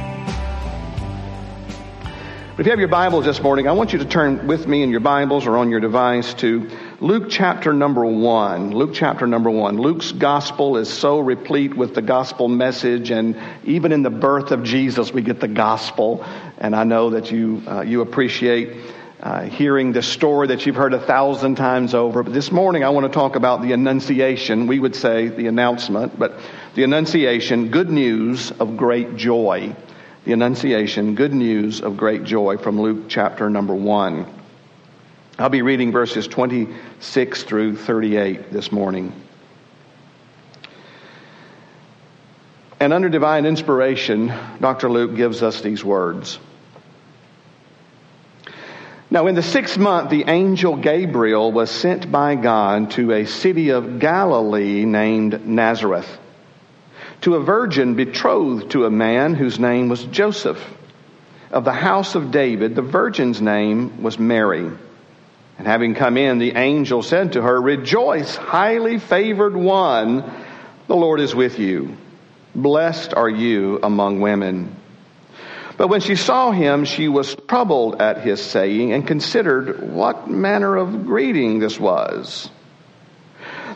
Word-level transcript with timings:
If 2.61 2.67
you 2.67 2.73
have 2.73 2.79
your 2.79 2.89
Bibles 2.89 3.25
this 3.25 3.41
morning, 3.41 3.69
I 3.69 3.73
want 3.73 3.95
you 3.95 4.01
to 4.01 4.05
turn 4.05 4.47
with 4.47 4.67
me 4.67 4.83
in 4.83 4.91
your 4.91 5.01
Bibles 5.01 5.47
or 5.47 5.57
on 5.57 5.71
your 5.71 5.81
device 5.81 6.35
to 6.35 6.69
Luke 7.01 7.31
chapter 7.31 7.73
number 7.73 8.05
one. 8.05 8.73
Luke 8.73 8.91
chapter 8.93 9.27
number 9.27 9.49
one. 9.49 9.79
Luke's 9.79 10.13
gospel 10.13 10.77
is 10.77 10.93
so 10.93 11.21
replete 11.21 11.75
with 11.75 11.95
the 11.95 12.03
gospel 12.03 12.49
message, 12.49 13.11
and 13.11 13.35
even 13.65 13.93
in 13.93 14.03
the 14.03 14.11
birth 14.11 14.51
of 14.51 14.63
Jesus, 14.63 15.11
we 15.11 15.23
get 15.23 15.41
the 15.41 15.49
gospel. 15.49 16.23
And 16.59 16.77
I 16.77 16.85
know 16.85 17.09
that 17.09 17.33
you 17.33 17.63
uh, 17.67 17.81
you 17.81 18.03
appreciate 18.03 18.77
uh, 19.21 19.45
hearing 19.45 19.93
the 19.93 20.03
story 20.03 20.49
that 20.49 20.67
you've 20.67 20.77
heard 20.77 20.93
a 20.93 21.01
thousand 21.01 21.55
times 21.55 21.95
over. 21.95 22.23
But 22.23 22.35
this 22.35 22.53
morning, 22.53 22.85
I 22.85 22.91
want 22.91 23.07
to 23.07 23.13
talk 23.19 23.37
about 23.37 23.63
the 23.63 23.73
Annunciation. 23.73 24.67
We 24.67 24.79
would 24.79 24.97
say 24.97 25.29
the 25.29 25.47
announcement, 25.47 26.19
but 26.19 26.39
the 26.75 26.83
Annunciation, 26.83 27.71
good 27.71 27.89
news 27.89 28.51
of 28.51 28.77
great 28.77 29.17
joy 29.17 29.75
the 30.25 30.33
Annunciation, 30.33 31.15
good 31.15 31.33
news 31.33 31.81
of 31.81 31.97
great 31.97 32.25
joy 32.25 32.59
from 32.59 32.79
Luke 32.79 33.05
chapter 33.09 33.49
number 33.49 33.75
1. 33.75 34.27
I'll 35.39 35.49
be 35.49 35.63
reading 35.63 35.93
verses 35.93 36.29
26 36.29 37.45
through 37.45 37.77
38 37.77 38.53
this 38.53 38.71
morning. 38.71 39.15
And 42.79 42.93
under 42.93 43.09
divine 43.09 43.47
inspiration, 43.47 44.31
Dr. 44.61 44.91
Luke 44.91 45.17
gives 45.17 45.43
us 45.43 45.63
these 45.63 45.83
words. 45.83 46.39
Now, 49.11 49.27
in 49.27 49.35
the 49.35 49.43
sixth 49.43 49.79
month, 49.79 50.11
the 50.11 50.25
angel 50.29 50.77
Gabriel 50.77 51.51
was 51.51 51.71
sent 51.71 52.13
by 52.13 52.35
God 52.35 52.91
to 52.93 53.13
a 53.13 53.25
city 53.25 53.71
of 53.71 53.99
Galilee 53.99 54.85
named 54.85 55.47
Nazareth 55.47 56.19
to 57.23 57.35
a 57.35 57.41
virgin 57.41 57.95
betrothed 57.95 58.71
to 58.71 58.85
a 58.85 58.91
man 58.91 59.35
whose 59.35 59.59
name 59.59 59.89
was 59.89 60.05
Joseph. 60.05 60.63
Of 61.51 61.65
the 61.65 61.73
house 61.73 62.15
of 62.15 62.31
David, 62.31 62.75
the 62.75 62.83
virgin's 62.83 63.43
name 63.43 64.03
was 64.03 64.19
Mary. 64.19 64.71
And 65.59 65.67
having 65.67 65.95
come 65.95 66.17
in, 66.17 66.39
the 66.39 66.57
angel 66.57 67.03
said 67.03 67.33
to 67.33 67.43
her, 67.43 67.61
Rejoice, 67.61 68.35
highly 68.37 68.99
favored 68.99 69.55
one, 69.55 70.25
the 70.87 70.97
Lord 70.97 71.21
is 71.21 71.35
with 71.35 71.59
you. 71.59 71.97
Blessed 72.55 73.15
are 73.15 73.29
you 73.29 73.79
among 73.83 74.21
women. 74.21 74.75
But 75.77 75.89
when 75.89 76.01
she 76.01 76.17
saw 76.17 76.51
him, 76.51 76.85
she 76.85 77.09
was 77.09 77.35
troubled 77.35 78.01
at 78.01 78.23
his 78.23 78.43
saying 78.43 78.93
and 78.93 79.07
considered 79.07 79.93
what 79.93 80.29
manner 80.29 80.77
of 80.77 81.07
greeting 81.07 81.59
this 81.59 81.79
was. 81.81 82.51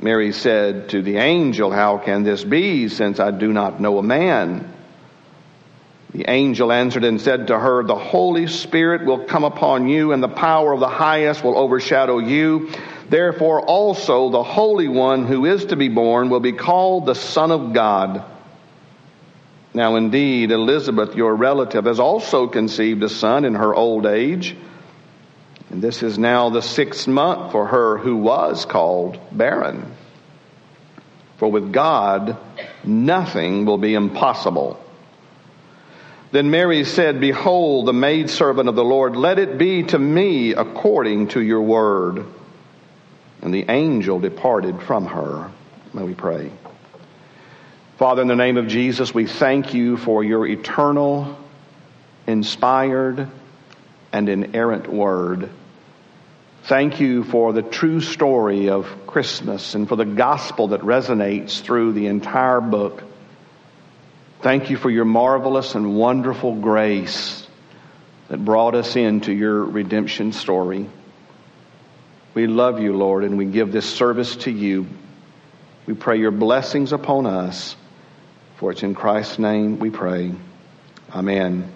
Mary 0.00 0.32
said 0.32 0.90
to 0.90 1.02
the 1.02 1.16
angel, 1.16 1.70
How 1.70 1.98
can 1.98 2.22
this 2.22 2.44
be, 2.44 2.88
since 2.88 3.18
I 3.18 3.30
do 3.30 3.52
not 3.52 3.80
know 3.80 3.98
a 3.98 4.02
man? 4.02 4.72
The 6.12 6.30
angel 6.30 6.72
answered 6.72 7.04
and 7.04 7.20
said 7.20 7.48
to 7.48 7.58
her, 7.58 7.82
The 7.82 7.94
Holy 7.94 8.46
Spirit 8.46 9.04
will 9.04 9.24
come 9.24 9.44
upon 9.44 9.88
you, 9.88 10.12
and 10.12 10.22
the 10.22 10.28
power 10.28 10.72
of 10.72 10.80
the 10.80 10.88
highest 10.88 11.42
will 11.42 11.58
overshadow 11.58 12.18
you. 12.18 12.70
Therefore, 13.08 13.60
also 13.60 14.30
the 14.30 14.42
Holy 14.42 14.88
One 14.88 15.26
who 15.26 15.44
is 15.46 15.66
to 15.66 15.76
be 15.76 15.88
born 15.88 16.30
will 16.30 16.40
be 16.40 16.52
called 16.52 17.06
the 17.06 17.14
Son 17.14 17.50
of 17.50 17.72
God. 17.72 18.24
Now, 19.74 19.96
indeed, 19.96 20.52
Elizabeth, 20.52 21.14
your 21.14 21.34
relative, 21.34 21.84
has 21.84 22.00
also 22.00 22.46
conceived 22.46 23.02
a 23.02 23.10
son 23.10 23.44
in 23.44 23.54
her 23.54 23.74
old 23.74 24.06
age. 24.06 24.56
And 25.70 25.82
this 25.82 26.02
is 26.02 26.18
now 26.18 26.50
the 26.50 26.62
sixth 26.62 27.08
month 27.08 27.52
for 27.52 27.66
her 27.66 27.98
who 27.98 28.16
was 28.16 28.64
called 28.64 29.18
barren. 29.32 29.94
For 31.38 31.50
with 31.50 31.72
God, 31.72 32.36
nothing 32.84 33.66
will 33.66 33.78
be 33.78 33.94
impossible. 33.94 34.82
Then 36.32 36.50
Mary 36.50 36.84
said, 36.84 37.20
Behold, 37.20 37.86
the 37.86 37.92
maidservant 37.92 38.68
of 38.68 38.74
the 38.74 38.84
Lord, 38.84 39.16
let 39.16 39.38
it 39.38 39.58
be 39.58 39.82
to 39.84 39.98
me 39.98 40.52
according 40.52 41.28
to 41.28 41.40
your 41.40 41.62
word. 41.62 42.24
And 43.42 43.52
the 43.52 43.66
angel 43.68 44.18
departed 44.18 44.82
from 44.82 45.06
her. 45.06 45.50
May 45.92 46.02
we 46.02 46.14
pray. 46.14 46.50
Father, 47.98 48.22
in 48.22 48.28
the 48.28 48.36
name 48.36 48.56
of 48.56 48.66
Jesus, 48.66 49.14
we 49.14 49.26
thank 49.26 49.72
you 49.72 49.96
for 49.96 50.22
your 50.22 50.46
eternal, 50.46 51.38
inspired, 52.26 53.28
and 54.16 54.30
inerrant 54.30 54.90
word. 54.90 55.50
Thank 56.64 57.00
you 57.00 57.22
for 57.22 57.52
the 57.52 57.62
true 57.62 58.00
story 58.00 58.70
of 58.70 59.06
Christmas 59.06 59.74
and 59.74 59.86
for 59.86 59.94
the 59.94 60.06
gospel 60.06 60.68
that 60.68 60.80
resonates 60.80 61.60
through 61.60 61.92
the 61.92 62.06
entire 62.06 62.62
book. 62.62 63.02
Thank 64.40 64.70
you 64.70 64.78
for 64.78 64.90
your 64.90 65.04
marvelous 65.04 65.74
and 65.74 65.96
wonderful 65.96 66.56
grace 66.56 67.46
that 68.28 68.42
brought 68.42 68.74
us 68.74 68.96
into 68.96 69.32
your 69.32 69.62
redemption 69.62 70.32
story. 70.32 70.88
We 72.34 72.46
love 72.46 72.80
you, 72.80 72.96
Lord, 72.96 73.22
and 73.22 73.36
we 73.36 73.44
give 73.44 73.70
this 73.70 73.86
service 73.88 74.34
to 74.36 74.50
you. 74.50 74.86
We 75.86 75.94
pray 75.94 76.18
your 76.18 76.32
blessings 76.32 76.92
upon 76.92 77.26
us. 77.26 77.76
For 78.56 78.72
it's 78.72 78.82
in 78.82 78.94
Christ's 78.94 79.38
name 79.38 79.78
we 79.78 79.90
pray. 79.90 80.32
Amen. 81.14 81.75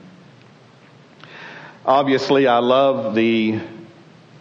Obviously, 1.91 2.47
I 2.47 2.59
love 2.59 3.17
the 3.17 3.59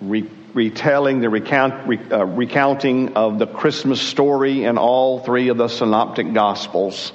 re- 0.02 0.30
retelling, 0.54 1.20
the 1.20 1.32
recount, 1.32 1.88
re, 1.88 2.00
uh, 2.12 2.24
recounting 2.24 3.16
of 3.16 3.40
the 3.40 3.48
Christmas 3.48 4.00
story 4.00 4.66
in 4.66 4.78
all 4.78 5.22
three 5.22 5.48
of 5.48 5.58
the 5.58 5.68
synoptic 5.68 6.32
gospels. 6.32 7.12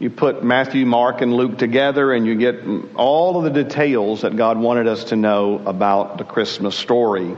You 0.00 0.10
put 0.10 0.42
Matthew, 0.42 0.84
Mark, 0.84 1.20
and 1.20 1.32
Luke 1.32 1.58
together, 1.58 2.12
and 2.12 2.26
you 2.26 2.34
get 2.34 2.56
all 2.96 3.38
of 3.38 3.44
the 3.54 3.62
details 3.62 4.22
that 4.22 4.34
God 4.34 4.58
wanted 4.58 4.88
us 4.88 5.04
to 5.04 5.16
know 5.16 5.62
about 5.64 6.18
the 6.18 6.24
Christmas 6.24 6.74
story. 6.74 7.36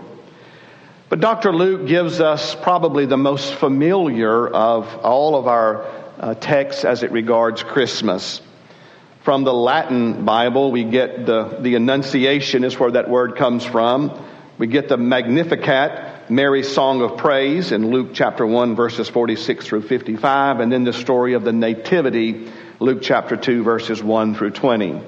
But 1.10 1.20
Dr. 1.20 1.52
Luke 1.52 1.86
gives 1.86 2.22
us 2.22 2.54
probably 2.54 3.04
the 3.04 3.18
most 3.18 3.52
familiar 3.52 4.48
of 4.48 4.86
all 5.04 5.36
of 5.36 5.46
our 5.46 5.84
uh, 6.18 6.32
texts 6.36 6.86
as 6.86 7.02
it 7.02 7.12
regards 7.12 7.62
Christmas. 7.62 8.40
From 9.24 9.44
the 9.44 9.54
Latin 9.54 10.26
Bible, 10.26 10.70
we 10.70 10.84
get 10.84 11.24
the, 11.24 11.56
the 11.58 11.76
Annunciation, 11.76 12.62
is 12.62 12.78
where 12.78 12.90
that 12.90 13.08
word 13.08 13.36
comes 13.36 13.64
from. 13.64 14.22
We 14.58 14.66
get 14.66 14.88
the 14.88 14.98
Magnificat, 14.98 16.30
Mary's 16.30 16.70
song 16.70 17.00
of 17.00 17.16
praise 17.16 17.72
in 17.72 17.90
Luke 17.90 18.10
chapter 18.12 18.46
1, 18.46 18.76
verses 18.76 19.08
46 19.08 19.66
through 19.66 19.80
55, 19.88 20.60
and 20.60 20.70
then 20.70 20.84
the 20.84 20.92
story 20.92 21.32
of 21.32 21.42
the 21.42 21.54
Nativity, 21.54 22.52
Luke 22.80 22.98
chapter 23.00 23.34
2, 23.34 23.62
verses 23.62 24.02
1 24.02 24.34
through 24.34 24.50
20. 24.50 25.00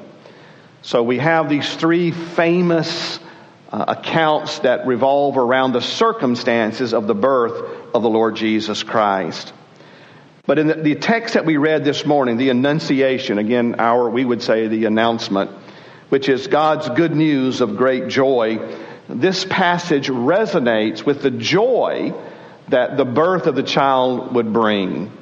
So 0.81 1.03
we 1.03 1.19
have 1.19 1.51
these 1.51 1.77
three 1.77 2.11
famous 2.11 3.21
uh, 3.71 3.85
accounts 3.87 4.61
that 4.61 4.87
revolve 4.87 5.37
around 5.37 5.73
the 5.73 5.83
circumstances 5.83 6.95
of 6.95 7.07
the 7.07 7.15
birth 7.15 7.93
of 7.95 8.03
the 8.03 8.09
Lord 8.09 8.37
Jesus 8.37 8.83
Christ. 8.83 9.53
But 10.47 10.61
in 10.61 10.69
the, 10.69 10.75
the 10.75 10.95
text 10.95 11.35
that 11.35 11.45
we 11.45 11.57
read 11.57 11.85
this 11.85 12.07
morning, 12.07 12.37
the 12.37 12.51
Annunciation, 12.51 13.39
again, 13.39 13.77
our, 13.79 14.09
we 14.09 14.25
would 14.25 14.43
say 14.43 14.69
the 14.69 14.85
announcement, 14.85 15.51
which 16.09 16.29
is 16.29 16.47
God's 16.47 16.89
good 16.91 17.15
news 17.15 17.61
of 17.61 17.77
great 17.77 18.07
joy, 18.07 18.59
this 19.09 19.45
passage 19.45 20.09
resonates 20.09 21.05
with 21.05 21.23
the 21.23 21.33
joy 21.33 22.15
that 22.69 22.97
the 22.97 23.05
birth 23.05 23.47
of 23.47 23.57
the 23.57 23.63
child 23.63 24.35
would 24.35 24.53
bring. 24.53 25.13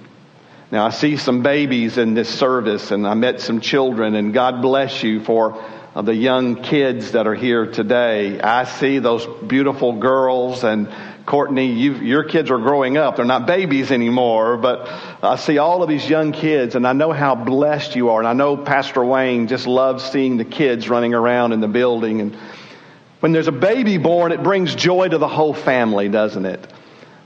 Now, 0.71 0.87
I 0.87 0.91
see 0.91 1.17
some 1.17 1.43
babies 1.43 1.99
in 1.99 2.15
this 2.15 2.29
service, 2.29 2.91
and 2.91 3.07
I 3.07 3.15
met 3.15 3.41
some 3.41 3.61
children, 3.61 4.15
and 4.15 4.35
God 4.35 4.61
bless 4.61 5.03
you 5.03 5.23
for 5.23 5.63
the 5.95 6.15
young 6.15 6.63
kids 6.63 7.13
that 7.13 7.27
are 7.27 7.35
here 7.35 7.67
today. 7.67 8.41
I 8.41 8.65
see 8.65 8.99
those 8.99 9.27
beautiful 9.47 9.93
girls, 9.93 10.65
and 10.65 10.89
Courtney, 11.27 11.73
your 11.73 12.25
kids 12.25 12.51
are 12.51 12.59
growing 12.59 12.97
up. 12.97 13.17
They're 13.17 13.25
not 13.25 13.47
babies 13.47 13.91
anymore, 13.91 14.57
but 14.57 14.89
I 15.23 15.37
see 15.37 15.59
all 15.59 15.83
of 15.83 15.89
these 15.89 16.09
young 16.09 16.33
kids, 16.33 16.75
and 16.75 16.87
I 16.87 16.93
know 16.93 17.13
how 17.13 17.35
blessed 17.35 17.97
you 17.97 18.11
are. 18.11 18.19
And 18.21 18.29
I 18.29 18.35
know 18.35 18.57
Pastor 18.57 19.05
Wayne 19.05 19.47
just 19.47 19.67
loves 19.67 20.05
seeing 20.05 20.37
the 20.37 20.45
kids 20.45 20.89
running 20.89 21.15
around 21.15 21.53
in 21.53 21.61
the 21.61 21.69
building. 21.69 22.21
And 22.21 22.37
when 23.21 23.33
there's 23.33 23.49
a 23.49 23.53
baby 23.53 23.97
born, 23.97 24.33
it 24.33 24.43
brings 24.43 24.75
joy 24.75 25.09
to 25.09 25.19
the 25.19 25.29
whole 25.29 25.55
family, 25.55 26.09
doesn't 26.09 26.45
it? 26.45 26.67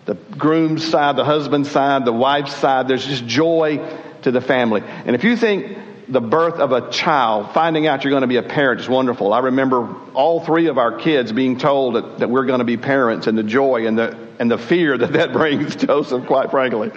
the 0.08 0.14
groom's 0.14 0.88
side, 0.88 1.16
the 1.16 1.24
husband's 1.24 1.70
side, 1.70 2.06
the 2.06 2.12
wife's 2.14 2.56
side. 2.56 2.88
There's 2.88 3.04
just 3.04 3.26
joy 3.26 3.86
to 4.22 4.30
the 4.30 4.40
family. 4.40 4.82
And 5.04 5.14
if 5.14 5.22
you 5.22 5.36
think 5.36 5.76
the 6.08 6.20
birth 6.20 6.54
of 6.54 6.72
a 6.72 6.90
child, 6.90 7.52
finding 7.52 7.86
out 7.86 8.02
you're 8.02 8.10
going 8.10 8.22
to 8.22 8.26
be 8.26 8.36
a 8.36 8.42
parent 8.42 8.80
is 8.80 8.88
wonderful. 8.88 9.32
I 9.32 9.40
remember 9.40 9.94
all 10.14 10.40
three 10.40 10.66
of 10.68 10.78
our 10.78 10.98
kids 10.98 11.32
being 11.32 11.58
told 11.58 11.96
that, 11.96 12.18
that 12.18 12.30
we're 12.30 12.46
going 12.46 12.60
to 12.60 12.64
be 12.64 12.76
parents 12.76 13.26
and 13.26 13.36
the 13.36 13.42
joy 13.42 13.86
and 13.86 13.98
the, 13.98 14.28
and 14.38 14.50
the 14.50 14.58
fear 14.58 14.96
that 14.96 15.12
that 15.12 15.32
brings 15.34 15.76
Joseph, 15.76 16.26
quite 16.26 16.50
frankly. 16.50 16.90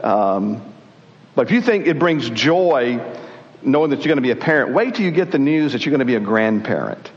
Um, 0.00 0.62
but 1.34 1.46
if 1.46 1.52
you 1.52 1.62
think 1.62 1.86
it 1.86 1.98
brings 1.98 2.28
joy 2.30 3.00
knowing 3.62 3.90
that 3.90 4.00
you're 4.00 4.08
going 4.08 4.16
to 4.16 4.22
be 4.22 4.32
a 4.32 4.36
parent, 4.36 4.74
wait 4.74 4.96
till 4.96 5.04
you 5.04 5.12
get 5.12 5.30
the 5.30 5.38
news 5.38 5.72
that 5.72 5.86
you're 5.86 5.92
going 5.92 6.00
to 6.00 6.04
be 6.04 6.16
a 6.16 6.20
grandparent. 6.20 7.10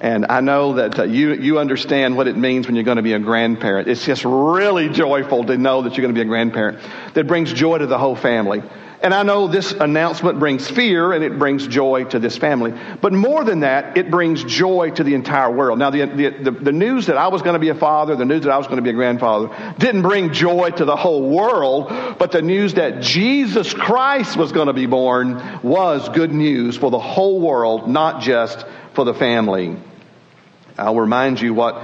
And 0.00 0.26
I 0.26 0.40
know 0.40 0.74
that 0.74 0.98
uh, 0.98 1.04
you, 1.04 1.34
you 1.34 1.58
understand 1.60 2.16
what 2.16 2.26
it 2.26 2.36
means 2.36 2.66
when 2.66 2.74
you're 2.74 2.84
going 2.84 2.96
to 2.96 3.02
be 3.02 3.12
a 3.12 3.20
grandparent. 3.20 3.86
It's 3.88 4.04
just 4.04 4.24
really 4.24 4.88
joyful 4.88 5.44
to 5.44 5.56
know 5.56 5.82
that 5.82 5.96
you're 5.96 6.02
going 6.02 6.14
to 6.14 6.18
be 6.18 6.22
a 6.22 6.28
grandparent. 6.28 6.80
That 7.14 7.28
brings 7.28 7.52
joy 7.52 7.78
to 7.78 7.86
the 7.86 7.98
whole 7.98 8.16
family. 8.16 8.62
And 9.02 9.12
I 9.12 9.24
know 9.24 9.48
this 9.48 9.72
announcement 9.72 10.38
brings 10.38 10.70
fear 10.70 11.12
and 11.12 11.24
it 11.24 11.36
brings 11.36 11.66
joy 11.66 12.04
to 12.04 12.20
this 12.20 12.38
family. 12.38 12.72
But 13.00 13.12
more 13.12 13.42
than 13.44 13.60
that, 13.60 13.96
it 13.96 14.10
brings 14.10 14.44
joy 14.44 14.90
to 14.90 15.02
the 15.02 15.14
entire 15.14 15.50
world. 15.50 15.80
Now, 15.80 15.90
the, 15.90 16.06
the, 16.06 16.28
the, 16.30 16.50
the 16.52 16.72
news 16.72 17.06
that 17.06 17.16
I 17.16 17.26
was 17.28 17.42
going 17.42 17.54
to 17.54 17.58
be 17.58 17.70
a 17.70 17.74
father, 17.74 18.14
the 18.14 18.24
news 18.24 18.44
that 18.44 18.52
I 18.52 18.58
was 18.58 18.68
going 18.68 18.76
to 18.76 18.82
be 18.82 18.90
a 18.90 18.94
grandfather, 18.94 19.50
didn't 19.78 20.02
bring 20.02 20.32
joy 20.32 20.70
to 20.70 20.84
the 20.84 20.94
whole 20.94 21.28
world, 21.28 21.88
but 22.18 22.30
the 22.30 22.42
news 22.42 22.74
that 22.74 23.02
Jesus 23.02 23.74
Christ 23.74 24.36
was 24.36 24.52
going 24.52 24.68
to 24.68 24.72
be 24.72 24.86
born 24.86 25.60
was 25.62 26.08
good 26.08 26.32
news 26.32 26.76
for 26.76 26.90
the 26.92 27.00
whole 27.00 27.40
world, 27.40 27.88
not 27.88 28.22
just 28.22 28.64
for 28.94 29.04
the 29.04 29.14
family. 29.14 29.76
I'll 30.78 30.96
remind 30.96 31.40
you 31.40 31.52
what 31.52 31.74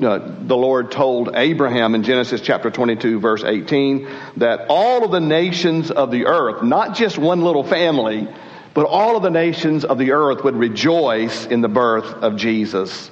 uh, 0.00 0.18
the 0.40 0.56
Lord 0.56 0.90
told 0.90 1.30
Abraham 1.34 1.94
in 1.94 2.02
Genesis 2.02 2.40
chapter 2.40 2.70
22 2.70 3.20
verse 3.20 3.44
18 3.44 4.08
that 4.38 4.66
all 4.68 5.04
of 5.04 5.10
the 5.10 5.20
nations 5.20 5.90
of 5.90 6.10
the 6.10 6.26
earth, 6.26 6.62
not 6.62 6.96
just 6.96 7.18
one 7.18 7.42
little 7.42 7.64
family, 7.64 8.26
but 8.72 8.86
all 8.86 9.16
of 9.16 9.22
the 9.22 9.30
nations 9.30 9.84
of 9.84 9.98
the 9.98 10.12
earth 10.12 10.44
would 10.44 10.56
rejoice 10.56 11.44
in 11.46 11.60
the 11.60 11.68
birth 11.68 12.06
of 12.06 12.36
Jesus. 12.36 13.10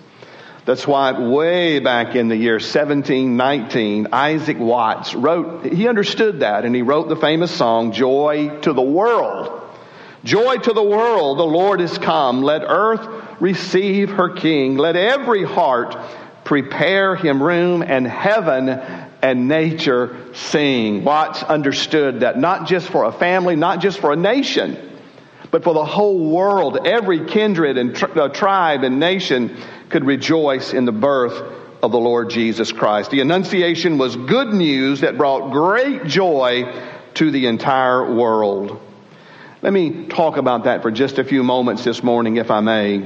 That's 0.64 0.86
why 0.86 1.12
way 1.12 1.78
back 1.78 2.16
in 2.16 2.28
the 2.28 2.36
year 2.36 2.54
1719, 2.54 4.08
Isaac 4.12 4.58
Watts 4.58 5.14
wrote, 5.14 5.64
he 5.66 5.86
understood 5.86 6.40
that 6.40 6.64
and 6.64 6.74
he 6.74 6.82
wrote 6.82 7.08
the 7.08 7.16
famous 7.16 7.54
song, 7.54 7.92
Joy 7.92 8.58
to 8.60 8.72
the 8.72 8.82
World. 8.82 9.55
Joy 10.24 10.56
to 10.56 10.72
the 10.72 10.82
world, 10.82 11.38
the 11.38 11.44
Lord 11.44 11.80
is 11.80 11.96
come. 11.98 12.42
Let 12.42 12.62
earth 12.62 13.06
receive 13.40 14.10
her 14.10 14.30
king. 14.30 14.76
Let 14.76 14.96
every 14.96 15.44
heart 15.44 15.96
prepare 16.44 17.16
him 17.16 17.42
room 17.42 17.82
and 17.82 18.06
heaven 18.06 18.68
and 18.68 19.48
nature 19.48 20.16
sing. 20.34 21.04
Watts 21.04 21.42
understood 21.42 22.20
that 22.20 22.38
not 22.38 22.66
just 22.66 22.88
for 22.88 23.04
a 23.04 23.12
family, 23.12 23.56
not 23.56 23.80
just 23.80 23.98
for 23.98 24.12
a 24.12 24.16
nation, 24.16 24.78
but 25.50 25.64
for 25.64 25.74
the 25.74 25.84
whole 25.84 26.30
world, 26.30 26.86
every 26.86 27.26
kindred 27.26 27.78
and 27.78 27.94
tri- 27.94 28.10
uh, 28.10 28.28
tribe 28.28 28.84
and 28.84 29.00
nation 29.00 29.56
could 29.88 30.04
rejoice 30.04 30.72
in 30.72 30.84
the 30.84 30.92
birth 30.92 31.52
of 31.82 31.92
the 31.92 31.98
Lord 31.98 32.30
Jesus 32.30 32.72
Christ. 32.72 33.10
The 33.10 33.20
Annunciation 33.20 33.98
was 33.98 34.16
good 34.16 34.52
news 34.52 35.00
that 35.00 35.16
brought 35.16 35.52
great 35.52 36.04
joy 36.04 36.72
to 37.14 37.30
the 37.30 37.46
entire 37.46 38.12
world. 38.12 38.80
Let 39.66 39.72
me 39.72 40.06
talk 40.06 40.36
about 40.36 40.62
that 40.62 40.82
for 40.82 40.92
just 40.92 41.18
a 41.18 41.24
few 41.24 41.42
moments 41.42 41.82
this 41.82 42.00
morning, 42.00 42.36
if 42.36 42.52
I 42.52 42.60
may. 42.60 42.98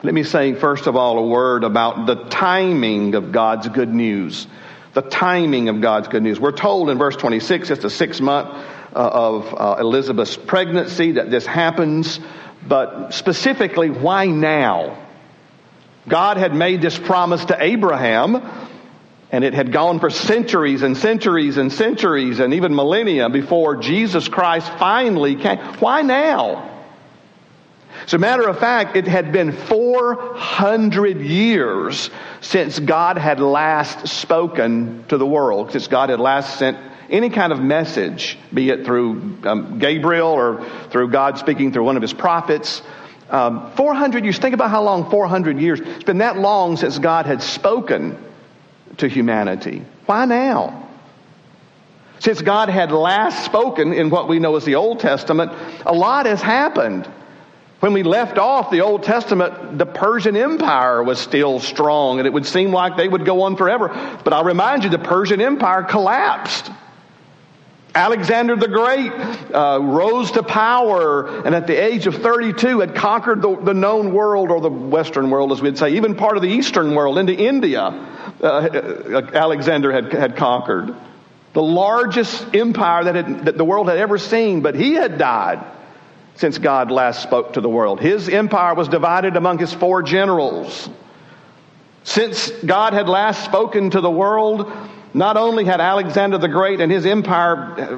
Let 0.00 0.14
me 0.14 0.22
say, 0.22 0.54
first 0.54 0.86
of 0.86 0.94
all, 0.94 1.18
a 1.18 1.26
word 1.26 1.64
about 1.64 2.06
the 2.06 2.14
timing 2.14 3.16
of 3.16 3.32
God's 3.32 3.68
good 3.68 3.92
news. 3.92 4.46
The 4.92 5.02
timing 5.02 5.68
of 5.68 5.80
God's 5.80 6.06
good 6.06 6.22
news. 6.22 6.38
We're 6.38 6.52
told 6.52 6.88
in 6.88 6.98
verse 6.98 7.16
26, 7.16 7.70
it's 7.70 7.82
the 7.82 7.90
sixth 7.90 8.20
month 8.20 8.46
uh, 8.46 8.62
of 8.94 9.54
uh, 9.54 9.76
Elizabeth's 9.80 10.36
pregnancy 10.36 11.10
that 11.10 11.32
this 11.32 11.44
happens, 11.44 12.20
but 12.68 13.10
specifically, 13.10 13.90
why 13.90 14.26
now? 14.26 15.04
God 16.06 16.36
had 16.36 16.54
made 16.54 16.80
this 16.80 16.96
promise 16.96 17.44
to 17.46 17.60
Abraham 17.60 18.40
and 19.30 19.42
it 19.42 19.54
had 19.54 19.72
gone 19.72 19.98
for 19.98 20.10
centuries 20.10 20.82
and 20.82 20.96
centuries 20.96 21.56
and 21.56 21.72
centuries 21.72 22.38
and 22.38 22.54
even 22.54 22.74
millennia 22.74 23.28
before 23.28 23.76
Jesus 23.76 24.28
Christ 24.28 24.70
finally 24.78 25.36
came. 25.36 25.58
Why 25.78 26.02
now? 26.02 26.72
As 28.04 28.14
a 28.14 28.18
matter 28.18 28.48
of 28.48 28.58
fact, 28.60 28.94
it 28.94 29.08
had 29.08 29.32
been 29.32 29.50
400 29.50 31.20
years 31.20 32.08
since 32.40 32.78
God 32.78 33.18
had 33.18 33.40
last 33.40 34.06
spoken 34.06 35.04
to 35.08 35.18
the 35.18 35.26
world, 35.26 35.72
since 35.72 35.88
God 35.88 36.10
had 36.10 36.20
last 36.20 36.58
sent 36.58 36.78
any 37.10 37.30
kind 37.30 37.52
of 37.52 37.60
message, 37.60 38.38
be 38.52 38.70
it 38.70 38.84
through 38.84 39.38
um, 39.44 39.78
Gabriel 39.78 40.28
or 40.28 40.64
through 40.90 41.10
God 41.10 41.38
speaking 41.38 41.72
through 41.72 41.84
one 41.84 41.96
of 41.96 42.02
his 42.02 42.12
prophets. 42.12 42.82
Um, 43.28 43.72
400 43.72 44.22
years. 44.24 44.38
Think 44.38 44.54
about 44.54 44.70
how 44.70 44.82
long 44.84 45.10
400 45.10 45.58
years. 45.58 45.80
It's 45.80 46.04
been 46.04 46.18
that 46.18 46.38
long 46.38 46.76
since 46.76 46.98
God 47.00 47.26
had 47.26 47.42
spoken 47.42 48.16
to 48.98 49.08
humanity. 49.08 49.84
Why 50.06 50.24
now? 50.24 50.88
Since 52.18 52.42
God 52.42 52.68
had 52.68 52.92
last 52.92 53.44
spoken 53.44 53.92
in 53.92 54.10
what 54.10 54.28
we 54.28 54.38
know 54.38 54.56
as 54.56 54.64
the 54.64 54.76
Old 54.76 55.00
Testament, 55.00 55.52
a 55.84 55.92
lot 55.92 56.26
has 56.26 56.40
happened. 56.40 57.06
When 57.80 57.92
we 57.92 58.02
left 58.02 58.38
off 58.38 58.70
the 58.70 58.80
Old 58.80 59.02
Testament, 59.02 59.76
the 59.76 59.84
Persian 59.84 60.34
Empire 60.34 61.02
was 61.02 61.18
still 61.18 61.60
strong, 61.60 62.18
and 62.18 62.26
it 62.26 62.32
would 62.32 62.46
seem 62.46 62.72
like 62.72 62.96
they 62.96 63.06
would 63.06 63.26
go 63.26 63.42
on 63.42 63.56
forever. 63.56 63.88
But 64.24 64.32
I'll 64.32 64.44
remind 64.44 64.84
you, 64.84 64.90
the 64.90 64.98
Persian 64.98 65.42
Empire 65.42 65.82
collapsed. 65.82 66.70
Alexander 67.94 68.56
the 68.56 68.68
Great 68.68 69.10
uh, 69.10 69.78
rose 69.80 70.30
to 70.32 70.42
power 70.42 71.26
and 71.46 71.54
at 71.54 71.66
the 71.66 71.74
age 71.74 72.06
of 72.06 72.16
32 72.16 72.80
had 72.80 72.94
conquered 72.94 73.40
the, 73.40 73.56
the, 73.56 73.72
known 73.72 74.12
world 74.12 74.50
or 74.50 74.60
the 74.60 74.68
Western 74.68 75.30
world, 75.30 75.50
as 75.50 75.62
we'd 75.62 75.78
say, 75.78 75.94
even 75.94 76.14
part 76.14 76.36
of 76.36 76.42
the 76.42 76.48
Eastern 76.48 76.94
world 76.94 77.16
into 77.16 77.32
India. 77.32 78.25
Uh, 78.42 78.46
uh, 78.46 79.30
Alexander 79.32 79.92
had, 79.92 80.12
had 80.12 80.36
conquered. 80.36 80.94
The 81.52 81.62
largest 81.62 82.54
empire 82.54 83.04
that, 83.04 83.14
had, 83.14 83.44
that 83.46 83.56
the 83.56 83.64
world 83.64 83.88
had 83.88 83.98
ever 83.98 84.18
seen, 84.18 84.60
but 84.60 84.74
he 84.74 84.92
had 84.92 85.16
died 85.16 85.64
since 86.34 86.58
God 86.58 86.90
last 86.90 87.22
spoke 87.22 87.54
to 87.54 87.60
the 87.60 87.68
world. 87.68 88.00
His 88.00 88.28
empire 88.28 88.74
was 88.74 88.88
divided 88.88 89.36
among 89.36 89.58
his 89.58 89.72
four 89.72 90.02
generals. 90.02 90.88
Since 92.04 92.50
God 92.50 92.92
had 92.92 93.08
last 93.08 93.44
spoken 93.44 93.90
to 93.90 94.00
the 94.00 94.10
world, 94.10 94.70
not 95.14 95.36
only 95.36 95.64
had 95.64 95.80
Alexander 95.80 96.36
the 96.36 96.48
Great 96.48 96.80
and 96.80 96.92
his 96.92 97.06
empire 97.06 97.96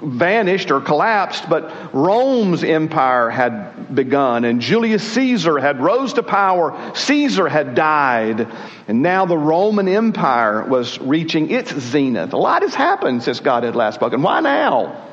vanished 0.00 0.70
or 0.70 0.80
collapsed, 0.80 1.48
but 1.48 1.94
Rome's 1.94 2.64
empire 2.64 3.30
had 3.30 3.94
begun 3.94 4.44
and 4.44 4.60
Julius 4.60 5.02
Caesar 5.12 5.58
had 5.58 5.80
rose 5.80 6.14
to 6.14 6.22
power. 6.22 6.92
Caesar 6.94 7.48
had 7.48 7.74
died 7.74 8.48
and 8.88 9.02
now 9.02 9.26
the 9.26 9.38
Roman 9.38 9.88
Empire 9.88 10.64
was 10.64 10.98
reaching 11.00 11.50
its 11.50 11.72
zenith. 11.78 12.32
A 12.32 12.36
lot 12.38 12.62
has 12.62 12.74
happened 12.74 13.22
since 13.22 13.40
God 13.40 13.64
had 13.64 13.76
last 13.76 13.96
spoken. 13.96 14.22
Why 14.22 14.40
now? 14.40 15.08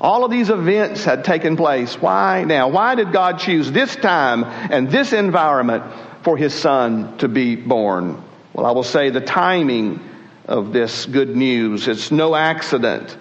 All 0.00 0.24
of 0.24 0.30
these 0.30 0.50
events 0.50 1.04
had 1.04 1.24
taken 1.24 1.56
place. 1.56 1.94
Why 2.00 2.44
now? 2.44 2.68
Why 2.68 2.94
did 2.94 3.12
God 3.12 3.38
choose 3.38 3.70
this 3.70 3.94
time 3.96 4.44
and 4.44 4.90
this 4.90 5.12
environment 5.12 5.84
for 6.22 6.36
his 6.36 6.52
son 6.52 7.16
to 7.18 7.28
be 7.28 7.56
born? 7.56 8.22
Well, 8.52 8.66
I 8.66 8.72
will 8.72 8.82
say 8.82 9.10
the 9.10 9.20
timing 9.20 10.00
of 10.46 10.72
this 10.72 11.06
good 11.06 11.34
news. 11.34 11.88
It's 11.88 12.10
no 12.10 12.34
accident. 12.34 13.16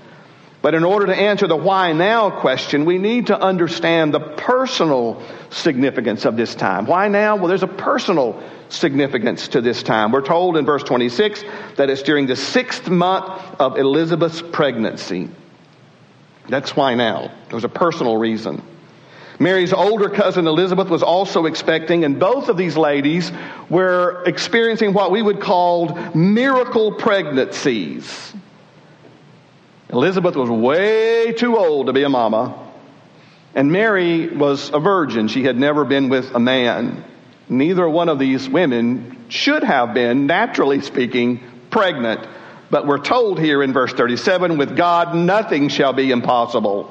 But 0.63 0.75
in 0.75 0.85
order 0.85 1.07
to 1.07 1.13
answer 1.13 1.45
the 1.45 1.57
why 1.57 1.91
now 1.91 2.29
question, 2.29 2.85
we 2.85 2.97
need 2.97 3.27
to 3.27 3.37
understand 3.37 4.13
the 4.13 4.21
personal 4.21 5.21
significance 5.49 6.23
of 6.23 6.37
this 6.37 6.55
time. 6.55 6.85
Why 6.85 7.09
now? 7.09 7.35
Well, 7.35 7.49
there's 7.49 7.63
a 7.63 7.67
personal 7.67 8.41
significance 8.69 9.49
to 9.49 9.59
this 9.59 9.83
time. 9.83 10.13
We're 10.13 10.21
told 10.21 10.55
in 10.55 10.65
verse 10.65 10.81
26 10.83 11.43
that 11.75 11.89
it's 11.89 12.01
during 12.01 12.27
the 12.27 12.37
sixth 12.37 12.87
month 12.89 13.25
of 13.59 13.77
Elizabeth's 13.77 14.41
pregnancy. 14.41 15.29
That's 16.47 16.73
why 16.77 16.95
now. 16.95 17.33
There's 17.49 17.65
a 17.65 17.69
personal 17.69 18.15
reason. 18.15 18.63
Mary's 19.39 19.73
older 19.73 20.09
cousin 20.09 20.47
Elizabeth 20.47 20.87
was 20.87 21.03
also 21.03 21.45
expecting, 21.45 22.05
and 22.05 22.21
both 22.21 22.47
of 22.47 22.55
these 22.55 22.77
ladies 22.77 23.33
were 23.69 24.23
experiencing 24.25 24.93
what 24.93 25.11
we 25.11 25.21
would 25.21 25.41
call 25.41 25.93
miracle 26.15 26.93
pregnancies. 26.93 28.33
Elizabeth 29.93 30.35
was 30.35 30.49
way 30.49 31.33
too 31.33 31.55
old 31.55 31.85
to 31.85 31.93
be 31.93 32.03
a 32.03 32.09
mama. 32.09 32.59
And 33.53 33.71
Mary 33.71 34.27
was 34.27 34.71
a 34.73 34.79
virgin. 34.79 35.27
She 35.27 35.43
had 35.43 35.55
never 35.57 35.85
been 35.85 36.09
with 36.09 36.33
a 36.33 36.39
man. 36.39 37.03
Neither 37.47 37.87
one 37.87 38.09
of 38.09 38.17
these 38.17 38.49
women 38.49 39.25
should 39.29 39.63
have 39.63 39.93
been, 39.93 40.25
naturally 40.25 40.81
speaking, 40.81 41.43
pregnant. 41.69 42.27
But 42.71 42.87
we're 42.87 43.03
told 43.03 43.39
here 43.39 43.61
in 43.61 43.71
verse 43.71 43.93
37 43.93 44.57
with 44.57 44.75
God, 44.75 45.13
nothing 45.13 45.69
shall 45.69 45.93
be 45.93 46.09
impossible. 46.09 46.89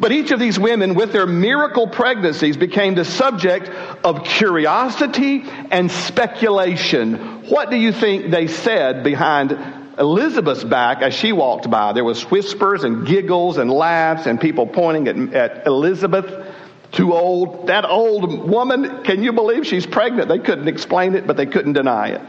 But 0.00 0.12
each 0.12 0.30
of 0.30 0.40
these 0.40 0.58
women, 0.58 0.94
with 0.94 1.12
their 1.12 1.26
miracle 1.26 1.86
pregnancies, 1.86 2.56
became 2.56 2.94
the 2.94 3.04
subject 3.04 3.68
of 4.02 4.24
curiosity 4.24 5.44
and 5.70 5.90
speculation. 5.90 7.48
What 7.50 7.70
do 7.70 7.76
you 7.76 7.92
think 7.92 8.30
they 8.30 8.46
said 8.46 9.04
behind 9.04 9.81
Elizabeth's 9.98 10.64
back 10.64 11.02
as 11.02 11.14
she 11.14 11.32
walked 11.32 11.70
by? 11.70 11.92
There 11.92 12.04
was 12.04 12.22
whispers 12.30 12.84
and 12.84 13.06
giggles 13.06 13.58
and 13.58 13.70
laughs 13.70 14.26
and 14.26 14.40
people 14.40 14.66
pointing 14.66 15.08
at, 15.08 15.34
at 15.34 15.66
Elizabeth. 15.66 16.46
Too 16.92 17.14
old. 17.14 17.68
That 17.68 17.84
old 17.84 18.48
woman, 18.48 19.02
can 19.04 19.22
you 19.22 19.32
believe 19.32 19.66
she's 19.66 19.86
pregnant? 19.86 20.28
They 20.28 20.38
couldn't 20.38 20.68
explain 20.68 21.14
it, 21.14 21.26
but 21.26 21.36
they 21.36 21.46
couldn't 21.46 21.72
deny 21.72 22.08
it. 22.08 22.22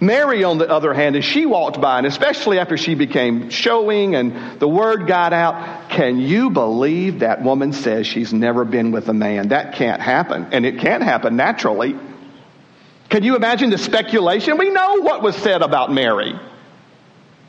Mary, 0.00 0.44
on 0.44 0.58
the 0.58 0.68
other 0.68 0.94
hand, 0.94 1.16
as 1.16 1.24
she 1.24 1.44
walked 1.46 1.80
by, 1.80 1.98
and 1.98 2.06
especially 2.06 2.58
after 2.58 2.76
she 2.76 2.94
became 2.94 3.50
showing 3.50 4.14
and 4.14 4.58
the 4.58 4.68
word 4.68 5.06
got 5.06 5.32
out, 5.32 5.90
can 5.90 6.18
you 6.18 6.50
believe 6.50 7.20
that 7.20 7.42
woman 7.42 7.72
says 7.72 8.06
she's 8.06 8.32
never 8.32 8.64
been 8.64 8.90
with 8.90 9.08
a 9.08 9.14
man? 9.14 9.48
That 9.48 9.74
can't 9.74 10.00
happen. 10.00 10.48
And 10.52 10.64
it 10.64 10.78
can't 10.78 11.02
happen 11.02 11.36
naturally. 11.36 11.96
Can 13.12 13.24
you 13.24 13.36
imagine 13.36 13.68
the 13.68 13.76
speculation? 13.76 14.56
We 14.56 14.70
know 14.70 15.02
what 15.02 15.22
was 15.22 15.36
said 15.36 15.60
about 15.60 15.92
Mary. 15.92 16.32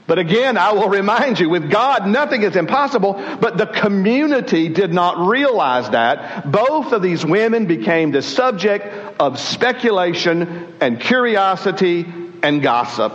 But 0.07 0.19
again, 0.19 0.57
I 0.57 0.73
will 0.73 0.89
remind 0.89 1.39
you, 1.39 1.47
with 1.47 1.71
God, 1.71 2.05
nothing 2.05 2.43
is 2.43 2.57
impossible, 2.57 3.13
but 3.39 3.57
the 3.57 3.67
community 3.67 4.67
did 4.67 4.93
not 4.93 5.25
realize 5.25 5.89
that. 5.91 6.51
Both 6.51 6.91
of 6.91 7.01
these 7.01 7.25
women 7.25 7.65
became 7.65 8.11
the 8.11 8.21
subject 8.21 8.93
of 9.21 9.39
speculation 9.39 10.75
and 10.81 10.99
curiosity 10.99 12.05
and 12.43 12.61
gossip. 12.61 13.13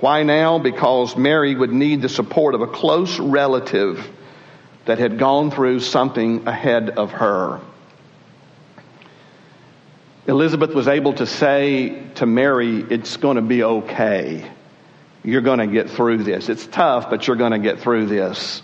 Why 0.00 0.22
now? 0.22 0.58
Because 0.58 1.18
Mary 1.18 1.54
would 1.54 1.70
need 1.70 2.00
the 2.00 2.08
support 2.08 2.54
of 2.54 2.62
a 2.62 2.66
close 2.66 3.18
relative 3.18 4.08
that 4.86 4.98
had 4.98 5.18
gone 5.18 5.50
through 5.50 5.80
something 5.80 6.48
ahead 6.48 6.88
of 6.88 7.10
her. 7.10 7.60
Elizabeth 10.28 10.74
was 10.74 10.88
able 10.88 11.12
to 11.14 11.26
say 11.26 12.02
to 12.16 12.26
Mary, 12.26 12.84
It's 12.90 13.16
going 13.16 13.36
to 13.36 13.42
be 13.42 13.62
okay. 13.62 14.50
You're 15.22 15.42
going 15.42 15.58
to 15.58 15.66
get 15.66 15.90
through 15.90 16.24
this. 16.24 16.48
It's 16.48 16.66
tough, 16.66 17.10
but 17.10 17.26
you're 17.26 17.36
going 17.36 17.52
to 17.52 17.58
get 17.58 17.80
through 17.80 18.06
this. 18.06 18.62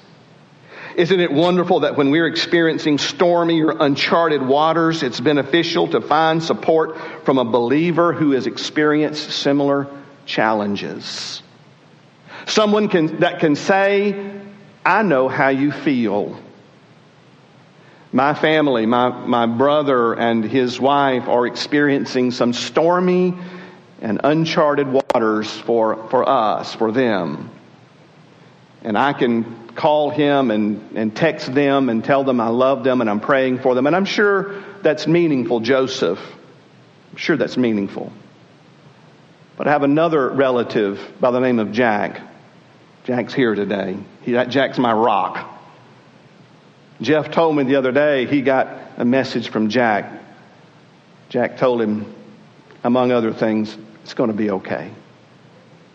Isn't 0.96 1.20
it 1.20 1.32
wonderful 1.32 1.80
that 1.80 1.96
when 1.96 2.10
we're 2.10 2.26
experiencing 2.26 2.98
stormy 2.98 3.62
or 3.62 3.76
uncharted 3.80 4.42
waters, 4.42 5.02
it's 5.02 5.20
beneficial 5.20 5.88
to 5.88 6.00
find 6.00 6.42
support 6.42 6.98
from 7.24 7.38
a 7.38 7.44
believer 7.44 8.12
who 8.12 8.32
has 8.32 8.46
experienced 8.46 9.30
similar 9.30 9.88
challenges? 10.26 11.42
Someone 12.46 12.88
can, 12.88 13.20
that 13.20 13.40
can 13.40 13.56
say, 13.56 14.40
I 14.84 15.02
know 15.02 15.28
how 15.28 15.48
you 15.48 15.72
feel. 15.72 16.38
My 18.12 18.34
family, 18.34 18.84
my, 18.84 19.08
my 19.08 19.46
brother 19.46 20.12
and 20.12 20.44
his 20.44 20.78
wife 20.78 21.28
are 21.28 21.46
experiencing 21.46 22.30
some 22.30 22.52
stormy 22.52 23.34
and 24.02 24.20
uncharted 24.22 24.86
waters 24.86 25.50
for, 25.50 26.08
for 26.08 26.28
us, 26.28 26.74
for 26.74 26.92
them. 26.92 27.50
And 28.82 28.98
I 28.98 29.14
can 29.14 29.68
call 29.68 30.10
him 30.10 30.50
and, 30.50 30.94
and 30.94 31.16
text 31.16 31.54
them 31.54 31.88
and 31.88 32.04
tell 32.04 32.22
them 32.22 32.38
I 32.38 32.48
love 32.48 32.84
them 32.84 33.00
and 33.00 33.08
I'm 33.08 33.20
praying 33.20 33.60
for 33.60 33.74
them. 33.74 33.86
And 33.86 33.96
I'm 33.96 34.04
sure 34.04 34.62
that's 34.82 35.06
meaningful, 35.06 35.60
Joseph. 35.60 36.18
I'm 37.12 37.16
sure 37.16 37.38
that's 37.38 37.56
meaningful. 37.56 38.12
But 39.56 39.68
I 39.68 39.70
have 39.70 39.84
another 39.84 40.28
relative 40.28 41.00
by 41.18 41.30
the 41.30 41.40
name 41.40 41.58
of 41.58 41.72
Jack. 41.72 42.20
Jack's 43.04 43.32
here 43.32 43.54
today. 43.54 43.96
He, 44.22 44.32
Jack's 44.32 44.78
my 44.78 44.92
rock. 44.92 45.61
Jeff 47.04 47.30
told 47.30 47.56
me 47.56 47.64
the 47.64 47.76
other 47.76 47.92
day 47.92 48.26
he 48.26 48.42
got 48.42 48.78
a 48.96 49.04
message 49.04 49.48
from 49.48 49.68
Jack. 49.68 50.20
Jack 51.28 51.56
told 51.58 51.80
him, 51.80 52.14
among 52.84 53.12
other 53.12 53.32
things, 53.32 53.76
it's 54.02 54.14
going 54.14 54.30
to 54.30 54.36
be 54.36 54.50
okay. 54.50 54.90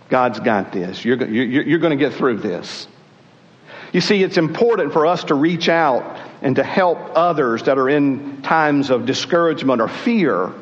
God's 0.09 0.39
got 0.39 0.71
this. 0.71 1.03
You're, 1.03 1.23
you're, 1.25 1.63
you're 1.63 1.79
going 1.79 1.97
to 1.97 2.03
get 2.03 2.13
through 2.13 2.37
this. 2.37 2.87
You 3.93 4.01
see, 4.01 4.23
it's 4.23 4.37
important 4.37 4.93
for 4.93 5.05
us 5.05 5.25
to 5.25 5.35
reach 5.35 5.69
out 5.69 6.19
and 6.41 6.55
to 6.57 6.63
help 6.63 6.97
others 7.15 7.63
that 7.63 7.77
are 7.77 7.89
in 7.89 8.41
times 8.41 8.89
of 8.89 9.05
discouragement 9.05 9.81
or 9.81 9.87
fear 9.87 10.53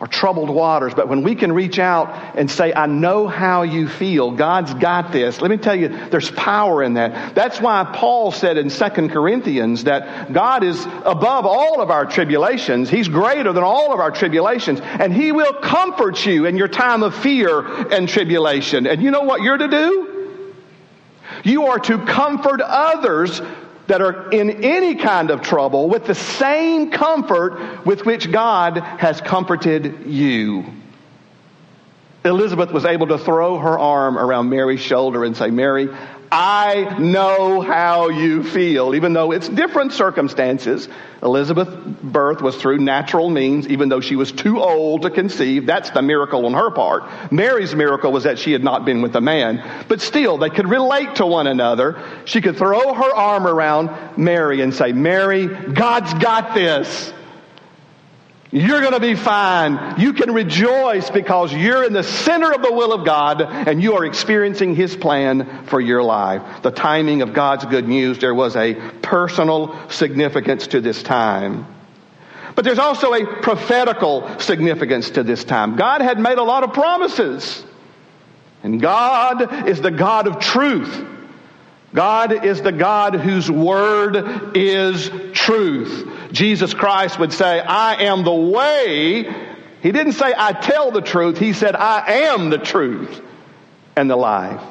or 0.00 0.06
troubled 0.06 0.48
waters. 0.48 0.94
But 0.94 1.08
when 1.08 1.22
we 1.22 1.34
can 1.34 1.52
reach 1.52 1.78
out 1.78 2.34
and 2.34 2.50
say, 2.50 2.72
I 2.72 2.86
know 2.86 3.28
how 3.28 3.62
you 3.62 3.86
feel, 3.86 4.30
God's 4.30 4.72
got 4.72 5.12
this, 5.12 5.42
let 5.42 5.50
me 5.50 5.58
tell 5.58 5.76
you, 5.76 5.88
there's 5.88 6.30
power 6.30 6.82
in 6.82 6.94
that. 6.94 7.34
That's 7.34 7.60
why 7.60 7.84
Paul 7.94 8.32
said 8.32 8.56
in 8.56 8.70
2 8.70 8.88
Corinthians 9.08 9.84
that 9.84 10.32
God 10.32 10.64
is 10.64 10.82
above 11.04 11.44
all 11.44 11.82
of 11.82 11.90
our 11.90 12.06
tribulations. 12.06 12.88
He's 12.88 13.08
greater 13.08 13.52
than 13.52 13.62
all 13.62 13.92
of 13.92 14.00
our 14.00 14.10
tribulations. 14.10 14.80
And 14.80 15.12
He 15.12 15.32
will 15.32 15.52
comfort 15.52 16.24
you 16.24 16.46
in 16.46 16.56
your 16.56 16.68
time 16.68 17.02
of 17.02 17.14
fear 17.14 17.60
and 17.92 18.08
tribulation. 18.08 18.86
And 18.86 19.02
you 19.02 19.10
know 19.10 19.22
what 19.22 19.42
you're 19.42 19.58
to 19.58 19.68
do? 19.68 20.54
You 21.44 21.66
are 21.66 21.78
to 21.78 21.98
comfort 22.06 22.62
others 22.62 23.40
that 23.90 24.00
are 24.00 24.30
in 24.30 24.62
any 24.62 24.94
kind 24.94 25.32
of 25.32 25.42
trouble 25.42 25.88
with 25.88 26.06
the 26.06 26.14
same 26.14 26.92
comfort 26.92 27.84
with 27.84 28.06
which 28.06 28.30
God 28.30 28.78
has 28.78 29.20
comforted 29.20 30.06
you. 30.06 30.64
Elizabeth 32.24 32.70
was 32.70 32.84
able 32.84 33.08
to 33.08 33.18
throw 33.18 33.58
her 33.58 33.76
arm 33.76 34.16
around 34.16 34.48
Mary's 34.48 34.78
shoulder 34.78 35.24
and 35.24 35.36
say, 35.36 35.50
Mary, 35.50 35.88
I 36.32 36.96
know 36.98 37.60
how 37.60 38.08
you 38.08 38.44
feel, 38.44 38.94
even 38.94 39.14
though 39.14 39.32
it's 39.32 39.48
different 39.48 39.92
circumstances. 39.92 40.88
Elizabeth's 41.22 41.74
birth 42.02 42.40
was 42.40 42.56
through 42.56 42.78
natural 42.78 43.28
means, 43.28 43.66
even 43.66 43.88
though 43.88 44.00
she 44.00 44.14
was 44.14 44.30
too 44.30 44.60
old 44.60 45.02
to 45.02 45.10
conceive. 45.10 45.66
That's 45.66 45.90
the 45.90 46.02
miracle 46.02 46.46
on 46.46 46.54
her 46.54 46.70
part. 46.70 47.32
Mary's 47.32 47.74
miracle 47.74 48.12
was 48.12 48.24
that 48.24 48.38
she 48.38 48.52
had 48.52 48.62
not 48.62 48.84
been 48.84 49.02
with 49.02 49.16
a 49.16 49.20
man. 49.20 49.84
But 49.88 50.00
still, 50.00 50.38
they 50.38 50.50
could 50.50 50.68
relate 50.68 51.16
to 51.16 51.26
one 51.26 51.48
another. 51.48 52.00
She 52.26 52.40
could 52.40 52.56
throw 52.56 52.94
her 52.94 53.14
arm 53.14 53.46
around 53.48 54.16
Mary 54.16 54.60
and 54.60 54.72
say, 54.72 54.92
Mary, 54.92 55.48
God's 55.48 56.14
got 56.14 56.54
this. 56.54 57.12
You're 58.52 58.80
going 58.80 58.94
to 58.94 59.00
be 59.00 59.14
fine. 59.14 60.00
You 60.00 60.12
can 60.12 60.32
rejoice 60.32 61.08
because 61.08 61.52
you're 61.52 61.84
in 61.84 61.92
the 61.92 62.02
center 62.02 62.52
of 62.52 62.62
the 62.62 62.72
will 62.72 62.92
of 62.92 63.04
God 63.04 63.42
and 63.42 63.80
you 63.80 63.94
are 63.94 64.04
experiencing 64.04 64.74
His 64.74 64.96
plan 64.96 65.66
for 65.66 65.80
your 65.80 66.02
life. 66.02 66.62
The 66.62 66.72
timing 66.72 67.22
of 67.22 67.32
God's 67.32 67.64
good 67.66 67.86
news, 67.86 68.18
there 68.18 68.34
was 68.34 68.56
a 68.56 68.74
personal 69.02 69.88
significance 69.88 70.66
to 70.68 70.80
this 70.80 71.00
time. 71.02 71.64
But 72.56 72.64
there's 72.64 72.80
also 72.80 73.14
a 73.14 73.24
prophetical 73.24 74.28
significance 74.40 75.10
to 75.10 75.22
this 75.22 75.44
time. 75.44 75.76
God 75.76 76.00
had 76.00 76.18
made 76.18 76.38
a 76.38 76.42
lot 76.42 76.64
of 76.64 76.72
promises. 76.72 77.64
And 78.64 78.80
God 78.80 79.68
is 79.68 79.80
the 79.80 79.92
God 79.92 80.26
of 80.26 80.40
truth. 80.40 81.06
God 81.94 82.44
is 82.44 82.62
the 82.62 82.72
God 82.72 83.14
whose 83.14 83.50
word 83.50 84.56
is 84.56 85.10
truth. 85.32 86.08
Jesus 86.32 86.74
Christ 86.74 87.18
would 87.18 87.32
say, 87.32 87.60
I 87.60 88.04
am 88.04 88.24
the 88.24 88.34
way. 88.34 89.24
He 89.82 89.92
didn't 89.92 90.12
say, 90.12 90.32
I 90.36 90.52
tell 90.52 90.90
the 90.90 91.00
truth. 91.00 91.38
He 91.38 91.52
said, 91.52 91.74
I 91.74 92.28
am 92.30 92.50
the 92.50 92.58
truth 92.58 93.20
and 93.96 94.10
the 94.10 94.16
life. 94.16 94.62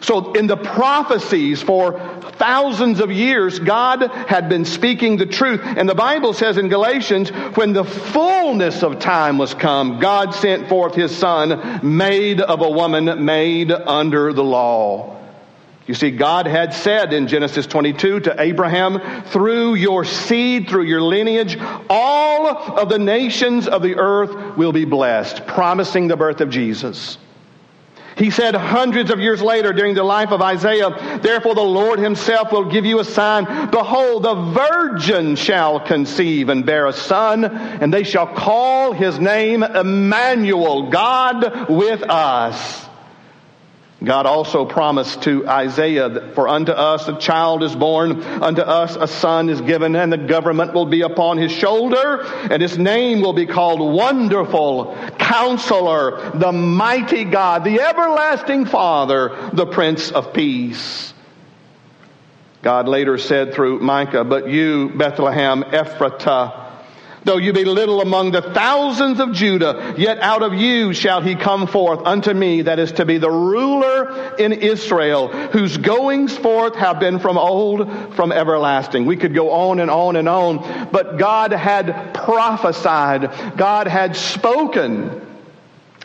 So 0.00 0.32
in 0.32 0.46
the 0.46 0.56
prophecies 0.56 1.62
for 1.62 1.98
thousands 2.38 3.00
of 3.00 3.10
years, 3.10 3.58
God 3.58 4.02
had 4.02 4.48
been 4.48 4.64
speaking 4.64 5.16
the 5.16 5.26
truth. 5.26 5.60
And 5.64 5.88
the 5.88 5.94
Bible 5.94 6.32
says 6.32 6.58
in 6.58 6.68
Galatians, 6.68 7.30
when 7.30 7.72
the 7.72 7.84
fullness 7.84 8.82
of 8.82 8.98
time 8.98 9.38
was 9.38 9.54
come, 9.54 9.98
God 10.00 10.34
sent 10.34 10.68
forth 10.68 10.94
his 10.94 11.16
son, 11.16 11.80
made 11.82 12.40
of 12.40 12.62
a 12.62 12.70
woman, 12.70 13.24
made 13.24 13.70
under 13.72 14.32
the 14.32 14.44
law. 14.44 15.19
You 15.90 15.94
see, 15.94 16.12
God 16.12 16.46
had 16.46 16.72
said 16.72 17.12
in 17.12 17.26
Genesis 17.26 17.66
22 17.66 18.20
to 18.20 18.40
Abraham, 18.40 19.24
through 19.24 19.74
your 19.74 20.04
seed, 20.04 20.68
through 20.68 20.84
your 20.84 21.02
lineage, 21.02 21.58
all 21.90 22.46
of 22.46 22.88
the 22.88 23.00
nations 23.00 23.66
of 23.66 23.82
the 23.82 23.96
earth 23.96 24.56
will 24.56 24.70
be 24.70 24.84
blessed, 24.84 25.48
promising 25.48 26.06
the 26.06 26.16
birth 26.16 26.40
of 26.42 26.48
Jesus. 26.48 27.18
He 28.16 28.30
said 28.30 28.54
hundreds 28.54 29.10
of 29.10 29.18
years 29.18 29.42
later 29.42 29.72
during 29.72 29.96
the 29.96 30.04
life 30.04 30.30
of 30.30 30.40
Isaiah, 30.40 31.18
therefore 31.20 31.56
the 31.56 31.60
Lord 31.60 31.98
himself 31.98 32.52
will 32.52 32.70
give 32.70 32.86
you 32.86 33.00
a 33.00 33.04
sign. 33.04 33.46
Behold, 33.72 34.22
the 34.22 34.34
virgin 34.34 35.34
shall 35.34 35.80
conceive 35.80 36.50
and 36.50 36.64
bear 36.64 36.86
a 36.86 36.92
son, 36.92 37.44
and 37.44 37.92
they 37.92 38.04
shall 38.04 38.28
call 38.28 38.92
his 38.92 39.18
name 39.18 39.64
Emmanuel, 39.64 40.88
God 40.88 41.68
with 41.68 42.08
us. 42.08 42.86
God 44.02 44.24
also 44.24 44.64
promised 44.64 45.22
to 45.24 45.46
Isaiah 45.46 46.08
that 46.08 46.34
for 46.34 46.48
unto 46.48 46.72
us 46.72 47.06
a 47.06 47.18
child 47.18 47.62
is 47.62 47.76
born, 47.76 48.22
unto 48.22 48.62
us 48.62 48.96
a 48.96 49.06
son 49.06 49.50
is 49.50 49.60
given, 49.60 49.94
and 49.94 50.10
the 50.10 50.16
government 50.16 50.72
will 50.72 50.86
be 50.86 51.02
upon 51.02 51.36
his 51.36 51.52
shoulder, 51.52 52.22
and 52.22 52.62
his 52.62 52.78
name 52.78 53.20
will 53.20 53.34
be 53.34 53.44
called 53.44 53.80
Wonderful, 53.80 54.96
Counselor, 55.18 56.30
the 56.34 56.50
Mighty 56.50 57.24
God, 57.24 57.64
the 57.64 57.80
Everlasting 57.82 58.64
Father, 58.64 59.50
the 59.52 59.66
Prince 59.66 60.10
of 60.10 60.32
Peace. 60.32 61.12
God 62.62 62.88
later 62.88 63.18
said 63.18 63.52
through 63.52 63.80
Micah, 63.80 64.24
But 64.24 64.48
you, 64.48 64.90
Bethlehem 64.96 65.62
Ephratah, 65.62 66.69
Though 67.24 67.36
you 67.36 67.52
be 67.52 67.64
little 67.64 68.00
among 68.00 68.30
the 68.30 68.40
thousands 68.40 69.20
of 69.20 69.32
Judah, 69.32 69.94
yet 69.98 70.18
out 70.20 70.42
of 70.42 70.54
you 70.54 70.94
shall 70.94 71.20
he 71.20 71.34
come 71.34 71.66
forth 71.66 72.00
unto 72.06 72.32
me, 72.32 72.62
that 72.62 72.78
is 72.78 72.92
to 72.92 73.04
be 73.04 73.18
the 73.18 73.30
ruler 73.30 74.34
in 74.36 74.52
Israel, 74.52 75.28
whose 75.28 75.76
goings 75.76 76.36
forth 76.36 76.76
have 76.76 76.98
been 76.98 77.18
from 77.18 77.36
old, 77.36 78.14
from 78.14 78.32
everlasting. 78.32 79.04
We 79.04 79.16
could 79.16 79.34
go 79.34 79.50
on 79.50 79.80
and 79.80 79.90
on 79.90 80.16
and 80.16 80.28
on, 80.28 80.88
but 80.90 81.18
God 81.18 81.52
had 81.52 82.14
prophesied, 82.14 83.56
God 83.56 83.86
had 83.86 84.16
spoken, 84.16 85.26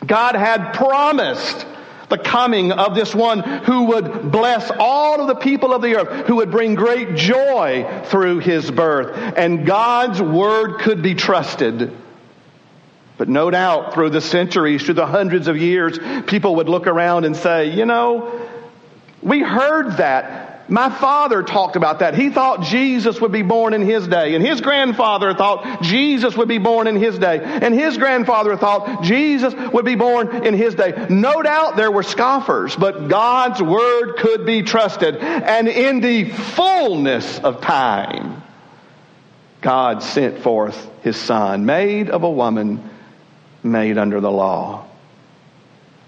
God 0.06 0.34
had 0.34 0.74
promised 0.74 1.66
the 2.08 2.18
coming 2.18 2.72
of 2.72 2.94
this 2.94 3.14
one 3.14 3.40
who 3.40 3.84
would 3.84 4.30
bless 4.30 4.70
all 4.78 5.20
of 5.20 5.26
the 5.26 5.34
people 5.34 5.74
of 5.74 5.82
the 5.82 5.96
earth, 5.96 6.26
who 6.26 6.36
would 6.36 6.50
bring 6.50 6.74
great 6.74 7.16
joy 7.16 8.02
through 8.06 8.38
his 8.38 8.70
birth. 8.70 9.16
And 9.36 9.66
God's 9.66 10.22
word 10.22 10.78
could 10.80 11.02
be 11.02 11.14
trusted. 11.14 11.92
But 13.18 13.28
no 13.28 13.50
doubt 13.50 13.94
through 13.94 14.10
the 14.10 14.20
centuries, 14.20 14.84
through 14.84 14.94
the 14.94 15.06
hundreds 15.06 15.48
of 15.48 15.56
years, 15.56 15.98
people 16.26 16.56
would 16.56 16.68
look 16.68 16.86
around 16.86 17.24
and 17.24 17.34
say, 17.34 17.70
you 17.70 17.86
know, 17.86 18.46
we 19.22 19.40
heard 19.40 19.96
that 19.96 20.45
my 20.68 20.90
father 20.90 21.42
talked 21.42 21.76
about 21.76 22.00
that. 22.00 22.14
He 22.14 22.30
thought 22.30 22.62
Jesus 22.62 23.20
would 23.20 23.32
be 23.32 23.42
born 23.42 23.72
in 23.72 23.82
his 23.82 24.08
day, 24.08 24.34
and 24.34 24.44
his 24.44 24.60
grandfather 24.60 25.34
thought 25.34 25.82
Jesus 25.82 26.36
would 26.36 26.48
be 26.48 26.58
born 26.58 26.86
in 26.86 26.96
his 26.96 27.18
day, 27.18 27.40
and 27.42 27.74
his 27.74 27.96
grandfather 27.96 28.56
thought 28.56 29.02
Jesus 29.02 29.54
would 29.72 29.84
be 29.84 29.94
born 29.94 30.44
in 30.44 30.54
his 30.54 30.74
day. 30.74 31.06
No 31.08 31.42
doubt 31.42 31.76
there 31.76 31.90
were 31.90 32.02
scoffers, 32.02 32.74
but 32.74 33.08
God's 33.08 33.62
word 33.62 34.16
could 34.16 34.44
be 34.44 34.62
trusted. 34.62 35.16
And 35.16 35.68
in 35.68 36.00
the 36.00 36.30
fullness 36.30 37.38
of 37.38 37.60
time, 37.60 38.42
God 39.60 40.02
sent 40.02 40.40
forth 40.40 40.88
his 41.02 41.16
son, 41.16 41.66
made 41.66 42.10
of 42.10 42.22
a 42.22 42.30
woman, 42.30 42.90
made 43.62 43.98
under 43.98 44.20
the 44.20 44.30
law. 44.30 44.86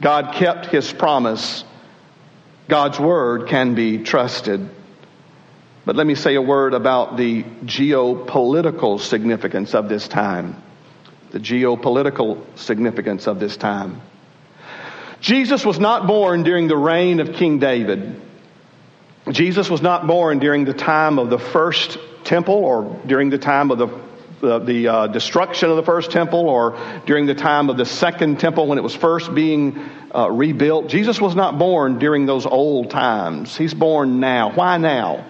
God 0.01 0.35
kept 0.35 0.67
his 0.67 0.93
promise 0.93 1.65
God's 2.69 3.01
word 3.01 3.49
can 3.49 3.75
be 3.75 3.99
trusted. 3.99 4.69
But 5.87 5.97
let 5.97 6.07
me 6.07 6.15
say 6.15 6.35
a 6.35 6.43
word 6.43 6.75
about 6.75 7.17
the 7.17 7.43
geopolitical 7.65 9.01
significance 9.01 9.75
of 9.75 9.89
this 9.89 10.07
time. 10.07 10.63
The 11.31 11.41
geopolitical 11.41 12.45
significance 12.59 13.27
of 13.27 13.41
this 13.41 13.57
time. 13.57 14.03
Jesus 15.21 15.65
was 15.65 15.79
not 15.79 16.07
born 16.07 16.43
during 16.43 16.69
the 16.69 16.77
reign 16.77 17.21
of 17.21 17.33
King 17.33 17.59
David. 17.59 18.21
Jesus 19.31 19.69
was 19.69 19.83
not 19.83 20.07
born 20.07 20.39
during 20.39 20.65
the 20.65 20.75
time 20.75 21.19
of 21.19 21.31
the 21.31 21.39
first 21.39 21.99
temple 22.25 22.55
or 22.55 23.01
during 23.07 23.31
the 23.31 23.39
time 23.39 23.71
of 23.71 23.79
the 23.79 23.89
the, 24.41 24.59
the 24.59 24.89
uh, 24.89 25.07
destruction 25.09 25.71
of 25.71 25.77
the 25.77 25.83
first 25.83 26.11
temple 26.11 26.49
or 26.49 26.79
during 27.07 27.27
the 27.27 27.35
time 27.35 27.71
of 27.71 27.77
the 27.77 27.85
second 27.85 28.41
temple 28.41 28.67
when 28.67 28.79
it 28.79 28.83
was 28.83 28.95
first 28.95 29.35
being 29.35 29.79
uh, 30.15 30.31
rebuilt. 30.31 30.89
Jesus 30.89 31.21
was 31.21 31.35
not 31.35 31.59
born 31.59 31.99
during 31.99 32.27
those 32.27 32.47
old 32.47 32.91
times. 32.91 33.57
He's 33.57 33.75
born 33.75 34.21
now. 34.21 34.53
Why 34.53 34.79
now? 34.79 35.25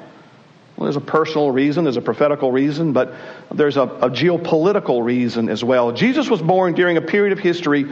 Well, 0.77 0.85
there's 0.85 0.97
a 0.97 1.01
personal 1.01 1.51
reason, 1.51 1.85
there's 1.85 1.97
a 1.97 2.03
prophetical 2.03 2.53
reason, 2.53 2.93
but 2.93 3.13
there's 3.53 3.77
a, 3.77 3.83
a 3.83 4.11
geopolitical 4.11 5.05
reason 5.05 5.49
as 5.49 5.65
well. 5.65 5.91
Jesus 5.91 6.31
was 6.31 6.41
born 6.41 6.75
during 6.75 6.97
a 6.97 7.03
period 7.03 7.33
of 7.33 7.41
history 7.41 7.87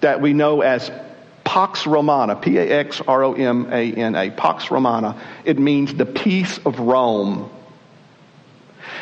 that 0.00 0.22
we 0.22 0.32
know 0.32 0.62
as 0.62 0.90
Pax 1.44 1.86
Romana, 1.86 2.36
P 2.36 2.56
A 2.58 2.66
X 2.66 3.02
R 3.06 3.24
O 3.24 3.34
M 3.34 3.68
A 3.70 3.92
N 3.92 4.14
A, 4.14 4.30
Pax 4.30 4.70
Romana. 4.70 5.20
It 5.44 5.58
means 5.58 5.92
the 5.92 6.06
peace 6.06 6.58
of 6.64 6.78
Rome. 6.78 7.50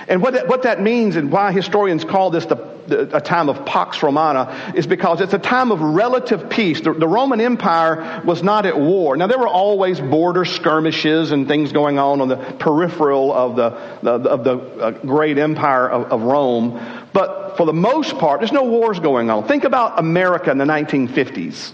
And 0.08 0.22
what 0.22 0.34
that, 0.34 0.48
what 0.48 0.62
that 0.62 0.80
means 0.80 1.16
and 1.16 1.30
why 1.30 1.52
historians 1.52 2.04
call 2.04 2.30
this 2.30 2.46
the, 2.46 2.56
the, 2.86 3.16
a 3.16 3.20
time 3.20 3.48
of 3.48 3.64
Pax 3.66 4.02
Romana 4.02 4.72
is 4.74 4.86
because 4.86 5.20
it's 5.20 5.34
a 5.34 5.38
time 5.38 5.70
of 5.70 5.80
relative 5.80 6.48
peace. 6.50 6.80
The, 6.80 6.92
the, 6.92 7.08
Roman 7.08 7.40
Empire 7.40 8.22
was 8.24 8.42
not 8.42 8.66
at 8.66 8.78
war. 8.78 9.16
Now, 9.16 9.26
there 9.26 9.38
were 9.38 9.48
always 9.48 10.00
border 10.00 10.44
skirmishes 10.44 11.32
and 11.32 11.46
things 11.46 11.72
going 11.72 11.98
on 11.98 12.20
on 12.20 12.28
the 12.28 12.36
peripheral 12.36 13.32
of 13.32 13.56
the, 13.56 13.70
the 14.02 14.10
of 14.28 14.44
the 14.44 14.56
uh, 14.56 14.90
great 14.90 15.38
empire 15.38 15.88
of, 15.88 16.12
of 16.12 16.22
Rome. 16.22 16.80
But 17.12 17.56
for 17.56 17.66
the 17.66 17.72
most 17.72 18.18
part, 18.18 18.40
there's 18.40 18.52
no 18.52 18.64
wars 18.64 19.00
going 19.00 19.30
on. 19.30 19.46
Think 19.46 19.64
about 19.64 19.98
America 19.98 20.50
in 20.50 20.58
the 20.58 20.64
1950s. 20.64 21.72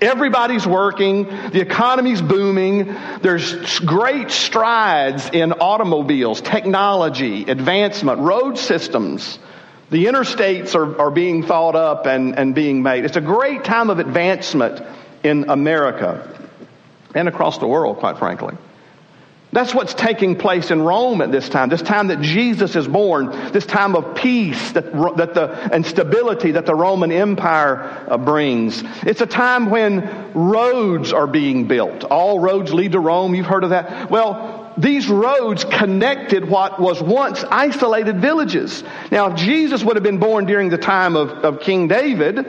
Everybody's 0.00 0.66
working. 0.66 1.24
The 1.24 1.60
economy's 1.60 2.22
booming. 2.22 2.94
There's 3.20 3.80
great 3.80 4.30
strides 4.30 5.28
in 5.32 5.52
automobiles, 5.52 6.40
technology, 6.40 7.44
advancement, 7.44 8.20
road 8.20 8.58
systems. 8.58 9.38
The 9.90 10.04
interstates 10.04 10.74
are, 10.74 11.00
are 11.00 11.10
being 11.10 11.42
thought 11.42 11.74
up 11.74 12.06
and, 12.06 12.38
and 12.38 12.54
being 12.54 12.82
made. 12.82 13.04
It's 13.04 13.16
a 13.16 13.22
great 13.22 13.64
time 13.64 13.90
of 13.90 13.98
advancement 13.98 14.80
in 15.24 15.50
America 15.50 16.48
and 17.14 17.26
across 17.26 17.58
the 17.58 17.66
world, 17.66 17.98
quite 17.98 18.18
frankly. 18.18 18.56
That's 19.50 19.74
what's 19.74 19.94
taking 19.94 20.36
place 20.36 20.70
in 20.70 20.82
Rome 20.82 21.22
at 21.22 21.32
this 21.32 21.48
time, 21.48 21.70
this 21.70 21.80
time 21.80 22.08
that 22.08 22.20
Jesus 22.20 22.76
is 22.76 22.86
born, 22.86 23.30
this 23.52 23.64
time 23.64 23.96
of 23.96 24.14
peace 24.14 24.72
that, 24.72 24.92
that 25.16 25.32
the, 25.32 25.50
and 25.72 25.86
stability 25.86 26.52
that 26.52 26.66
the 26.66 26.74
Roman 26.74 27.10
Empire 27.10 28.06
uh, 28.08 28.18
brings. 28.18 28.82
It's 29.06 29.22
a 29.22 29.26
time 29.26 29.70
when 29.70 30.32
roads 30.34 31.14
are 31.14 31.26
being 31.26 31.66
built. 31.66 32.04
All 32.04 32.40
roads 32.40 32.74
lead 32.74 32.92
to 32.92 33.00
Rome. 33.00 33.34
You've 33.34 33.46
heard 33.46 33.64
of 33.64 33.70
that. 33.70 34.10
Well, 34.10 34.74
these 34.76 35.08
roads 35.08 35.64
connected 35.64 36.48
what 36.48 36.78
was 36.78 37.02
once 37.02 37.42
isolated 37.50 38.20
villages. 38.20 38.84
Now, 39.10 39.32
if 39.32 39.36
Jesus 39.36 39.82
would 39.82 39.96
have 39.96 40.04
been 40.04 40.18
born 40.18 40.44
during 40.44 40.68
the 40.68 40.78
time 40.78 41.16
of, 41.16 41.30
of 41.30 41.60
King 41.60 41.88
David, 41.88 42.46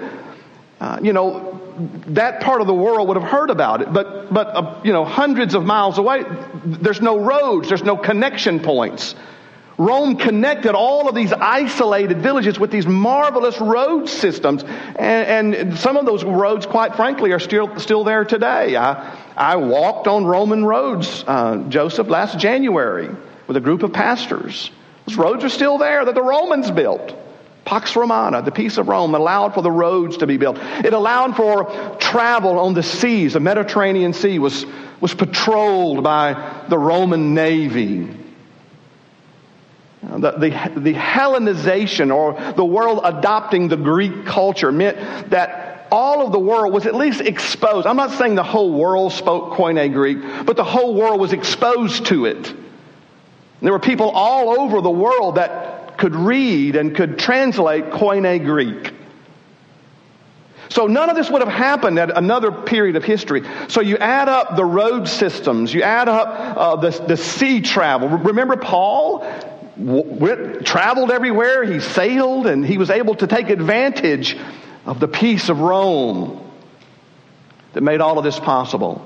uh, 0.81 0.99
you 1.01 1.13
know, 1.13 1.68
that 2.07 2.41
part 2.41 2.61
of 2.61 2.67
the 2.67 2.73
world 2.73 3.07
would 3.07 3.17
have 3.17 3.29
heard 3.29 3.49
about 3.49 3.81
it. 3.81 3.91
But, 3.91 4.33
but 4.33 4.47
uh, 4.47 4.81
you 4.83 4.93
know, 4.93 5.05
hundreds 5.05 5.55
of 5.55 5.65
miles 5.65 5.97
away, 5.97 6.23
there's 6.65 7.01
no 7.01 7.19
roads, 7.19 7.69
there's 7.69 7.83
no 7.83 7.97
connection 7.97 8.59
points. 8.59 9.15
Rome 9.77 10.17
connected 10.17 10.75
all 10.75 11.07
of 11.07 11.15
these 11.15 11.31
isolated 11.31 12.21
villages 12.21 12.59
with 12.59 12.69
these 12.69 12.85
marvelous 12.85 13.61
road 13.61 14.09
systems. 14.09 14.61
And, 14.63 15.55
and 15.55 15.79
some 15.79 15.95
of 15.95 16.05
those 16.05 16.25
roads, 16.25 16.65
quite 16.65 16.97
frankly, 16.97 17.31
are 17.31 17.39
still, 17.39 17.79
still 17.79 18.03
there 18.03 18.25
today. 18.25 18.75
I, 18.75 19.17
I 19.37 19.55
walked 19.55 20.07
on 20.07 20.25
Roman 20.25 20.65
roads, 20.65 21.23
uh, 21.25 21.63
Joseph, 21.69 22.09
last 22.09 22.37
January 22.37 23.09
with 23.47 23.55
a 23.55 23.61
group 23.61 23.83
of 23.83 23.93
pastors. 23.93 24.69
Those 25.05 25.15
roads 25.15 25.43
are 25.45 25.49
still 25.49 25.77
there 25.77 26.03
that 26.03 26.13
the 26.13 26.21
Romans 26.21 26.69
built. 26.71 27.15
Pax 27.69 27.95
Romana, 27.95 28.41
the 28.41 28.49
peace 28.49 28.79
of 28.79 28.87
Rome, 28.87 29.13
allowed 29.13 29.53
for 29.53 29.61
the 29.61 29.69
roads 29.69 30.17
to 30.17 30.25
be 30.25 30.37
built. 30.37 30.57
It 30.59 30.91
allowed 30.91 31.35
for 31.35 31.65
travel 31.99 32.57
on 32.57 32.73
the 32.73 32.81
seas. 32.81 33.33
The 33.33 33.39
Mediterranean 33.39 34.13
Sea 34.13 34.39
was, 34.39 34.65
was 34.99 35.13
patrolled 35.13 36.03
by 36.03 36.65
the 36.67 36.79
Roman 36.79 37.35
Navy. 37.35 38.09
The, 40.01 40.31
the, 40.31 40.49
the 40.77 40.93
Hellenization 40.95 42.11
or 42.11 42.53
the 42.53 42.65
world 42.65 43.01
adopting 43.03 43.67
the 43.67 43.77
Greek 43.77 44.25
culture 44.25 44.71
meant 44.71 45.29
that 45.29 45.87
all 45.91 46.25
of 46.25 46.31
the 46.31 46.39
world 46.39 46.73
was 46.73 46.87
at 46.87 46.95
least 46.95 47.21
exposed. 47.21 47.85
I'm 47.85 47.97
not 47.97 48.17
saying 48.17 48.33
the 48.33 48.41
whole 48.41 48.73
world 48.73 49.13
spoke 49.13 49.53
Koine 49.53 49.93
Greek, 49.93 50.17
but 50.43 50.55
the 50.55 50.63
whole 50.63 50.95
world 50.95 51.21
was 51.21 51.33
exposed 51.33 52.07
to 52.07 52.25
it. 52.25 52.51
There 53.61 53.71
were 53.71 53.77
people 53.77 54.09
all 54.09 54.59
over 54.59 54.81
the 54.81 54.89
world 54.89 55.35
that 55.35 55.68
could 55.99 56.15
read 56.15 56.75
and 56.75 56.95
could 56.95 57.19
translate 57.19 57.85
Koine 57.91 58.43
Greek. 58.43 58.93
So 60.69 60.87
none 60.87 61.09
of 61.09 61.15
this 61.15 61.29
would 61.29 61.41
have 61.41 61.51
happened 61.51 61.99
at 61.99 62.15
another 62.15 62.51
period 62.51 62.95
of 62.95 63.03
history. 63.03 63.43
So 63.67 63.81
you 63.81 63.97
add 63.97 64.29
up 64.29 64.55
the 64.55 64.63
road 64.63 65.07
systems, 65.07 65.73
you 65.73 65.81
add 65.81 66.07
up 66.07 66.27
uh, 66.57 66.75
the, 66.77 66.91
the 67.07 67.17
sea 67.17 67.61
travel. 67.61 68.07
Remember 68.09 68.55
Paul? 68.55 69.25
Went, 69.77 70.65
traveled 70.65 71.09
everywhere, 71.09 71.63
he 71.63 71.79
sailed, 71.79 72.47
and 72.47 72.65
he 72.65 72.77
was 72.77 72.89
able 72.89 73.15
to 73.15 73.27
take 73.27 73.49
advantage 73.49 74.37
of 74.85 74.99
the 74.99 75.07
peace 75.07 75.49
of 75.49 75.59
Rome 75.59 76.45
that 77.73 77.81
made 77.81 78.01
all 78.01 78.17
of 78.17 78.23
this 78.23 78.39
possible. 78.39 79.05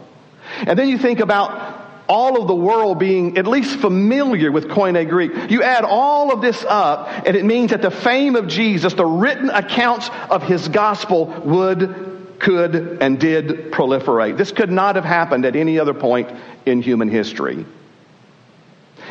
And 0.57 0.77
then 0.77 0.89
you 0.89 0.97
think 0.97 1.19
about 1.19 1.72
all 2.13 2.39
of 2.39 2.47
the 2.47 2.55
world 2.55 2.99
being 2.99 3.39
at 3.39 3.47
least 3.47 3.79
familiar 3.79 4.51
with 4.51 4.67
Koine 4.67 5.09
Greek. 5.09 5.31
You 5.49 5.63
add 5.63 5.83
all 5.83 6.31
of 6.31 6.41
this 6.41 6.63
up, 6.63 7.07
and 7.25 7.35
it 7.35 7.43
means 7.43 7.71
that 7.71 7.81
the 7.81 7.89
fame 7.89 8.35
of 8.35 8.47
Jesus, 8.47 8.93
the 8.93 9.05
written 9.05 9.49
accounts 9.49 10.11
of 10.29 10.43
his 10.43 10.67
gospel, 10.67 11.25
would 11.43 12.11
could 12.37 13.01
and 13.01 13.19
did 13.19 13.71
proliferate. 13.71 14.37
This 14.37 14.51
could 14.51 14.69
not 14.69 14.95
have 14.95 15.05
happened 15.05 15.45
at 15.45 15.55
any 15.55 15.79
other 15.79 15.93
point 15.93 16.29
in 16.65 16.81
human 16.83 17.09
history. 17.09 17.65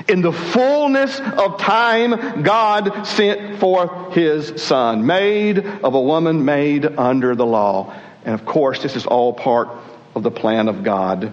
In 0.06 0.20
the 0.20 0.32
fullness 0.32 1.18
of 1.18 1.58
time, 1.58 2.42
God 2.42 3.04
sent 3.04 3.58
forth 3.58 4.14
his 4.14 4.62
son, 4.62 5.06
made 5.06 5.58
of 5.58 5.94
a 5.94 6.00
woman 6.00 6.44
made 6.44 6.86
under 6.86 7.34
the 7.34 7.46
law. 7.46 7.94
And 8.24 8.34
of 8.34 8.44
course, 8.44 8.80
this 8.80 8.94
is 8.94 9.06
all 9.06 9.32
part 9.32 9.68
of 10.14 10.22
the 10.22 10.30
plan 10.30 10.68
of 10.68 10.84
God. 10.84 11.32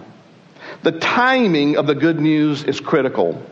The 0.82 0.92
timing 0.92 1.76
of 1.76 1.86
the 1.86 1.94
good 1.94 2.20
news 2.20 2.64
is 2.64 2.80
critical. 2.80 3.42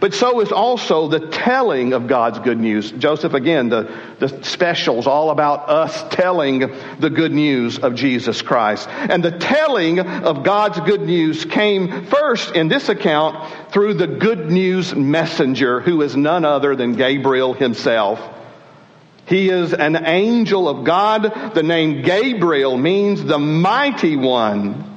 But 0.00 0.14
so 0.14 0.40
is 0.40 0.50
also 0.50 1.08
the 1.08 1.28
telling 1.28 1.92
of 1.92 2.06
God's 2.06 2.38
good 2.38 2.58
news. 2.58 2.90
Joseph, 2.92 3.34
again, 3.34 3.68
the, 3.68 3.94
the 4.18 4.42
specials 4.42 5.06
all 5.06 5.30
about 5.30 5.68
us 5.68 6.04
telling 6.14 6.60
the 6.98 7.10
good 7.10 7.32
news 7.32 7.78
of 7.78 7.94
Jesus 7.94 8.40
Christ. 8.40 8.88
And 8.88 9.22
the 9.22 9.38
telling 9.38 10.00
of 10.00 10.42
God's 10.42 10.80
good 10.80 11.02
news 11.02 11.44
came 11.44 12.06
first 12.06 12.54
in 12.54 12.68
this 12.68 12.88
account 12.88 13.72
through 13.72 13.94
the 13.94 14.06
good 14.06 14.50
news 14.50 14.94
messenger, 14.94 15.80
who 15.80 16.02
is 16.02 16.16
none 16.16 16.44
other 16.44 16.74
than 16.76 16.94
Gabriel 16.94 17.52
himself. 17.52 18.20
He 19.26 19.48
is 19.48 19.72
an 19.72 20.06
angel 20.06 20.68
of 20.68 20.84
God. 20.84 21.54
The 21.54 21.62
name 21.62 22.02
Gabriel 22.02 22.76
means 22.76 23.24
the 23.24 23.38
mighty 23.38 24.16
one. 24.16 24.93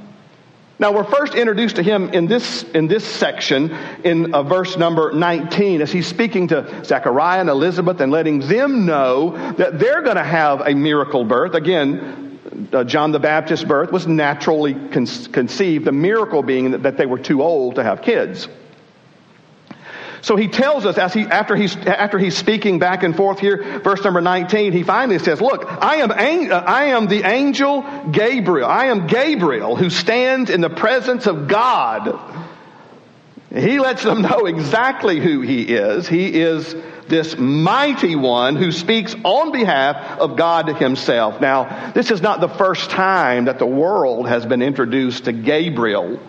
Now 0.79 0.91
we're 0.91 1.05
first 1.05 1.33
introduced 1.33 1.77
to 1.77 1.83
him 1.83 2.09
in 2.09 2.27
this, 2.27 2.61
in 2.61 2.87
this 2.87 3.03
section 3.03 3.75
in 4.03 4.33
uh, 4.33 4.43
verse 4.43 4.77
number 4.77 5.11
19 5.11 5.81
as 5.81 5.91
he's 5.91 6.05
speaking 6.05 6.47
to 6.49 6.85
Zechariah 6.85 7.39
and 7.39 7.49
Elizabeth 7.49 7.99
and 7.99 8.11
letting 8.11 8.39
them 8.39 8.85
know 8.85 9.31
that 9.53 9.79
they're 9.79 10.03
going 10.03 10.17
to 10.17 10.23
have 10.23 10.61
a 10.61 10.75
miracle 10.75 11.23
birth. 11.25 11.55
Again, 11.55 12.39
uh, 12.71 12.83
John 12.83 13.11
the 13.11 13.19
Baptist's 13.19 13.65
birth 13.65 13.91
was 13.91 14.05
naturally 14.05 14.73
con- 14.73 15.07
conceived, 15.31 15.85
the 15.85 15.91
miracle 15.91 16.43
being 16.43 16.71
that, 16.71 16.83
that 16.83 16.97
they 16.97 17.07
were 17.07 17.19
too 17.19 17.41
old 17.41 17.75
to 17.75 17.83
have 17.83 18.03
kids. 18.03 18.47
So 20.27 20.35
he 20.35 20.49
tells 20.49 20.85
us 20.85 20.97
as 20.97 21.13
he, 21.13 21.21
after 21.21 21.55
he's, 21.55 21.73
after 21.77 22.19
he's 22.19 22.35
speaking 22.35 22.79
back 22.79 23.03
and 23.03 23.15
forth 23.15 23.39
here, 23.39 23.79
verse 23.79 24.03
number 24.03 24.19
19, 24.19 24.73
he 24.73 24.83
finally 24.83 25.19
says, 25.19 25.39
look, 25.39 25.63
I 25.65 25.95
am, 25.95 26.11
uh, 26.11 26.63
I 26.67 26.87
am 26.87 27.07
the 27.07 27.23
angel 27.25 27.85
Gabriel. 28.11 28.67
I 28.67 28.87
am 28.87 29.07
Gabriel 29.07 29.77
who 29.77 29.89
stands 29.89 30.49
in 30.49 30.59
the 30.59 30.69
presence 30.69 31.27
of 31.27 31.47
God. 31.47 32.19
He 33.55 33.79
lets 33.79 34.03
them 34.03 34.21
know 34.21 34.47
exactly 34.47 35.21
who 35.21 35.39
he 35.39 35.61
is. 35.61 36.09
He 36.09 36.41
is 36.41 36.75
this 37.07 37.37
mighty 37.37 38.17
one 38.17 38.57
who 38.57 38.73
speaks 38.73 39.15
on 39.23 39.53
behalf 39.53 40.19
of 40.19 40.35
God 40.35 40.67
himself. 40.75 41.39
Now, 41.39 41.93
this 41.93 42.11
is 42.11 42.21
not 42.21 42.41
the 42.41 42.49
first 42.49 42.89
time 42.89 43.45
that 43.45 43.59
the 43.59 43.65
world 43.65 44.27
has 44.27 44.45
been 44.45 44.61
introduced 44.61 45.23
to 45.23 45.31
Gabriel. 45.31 46.19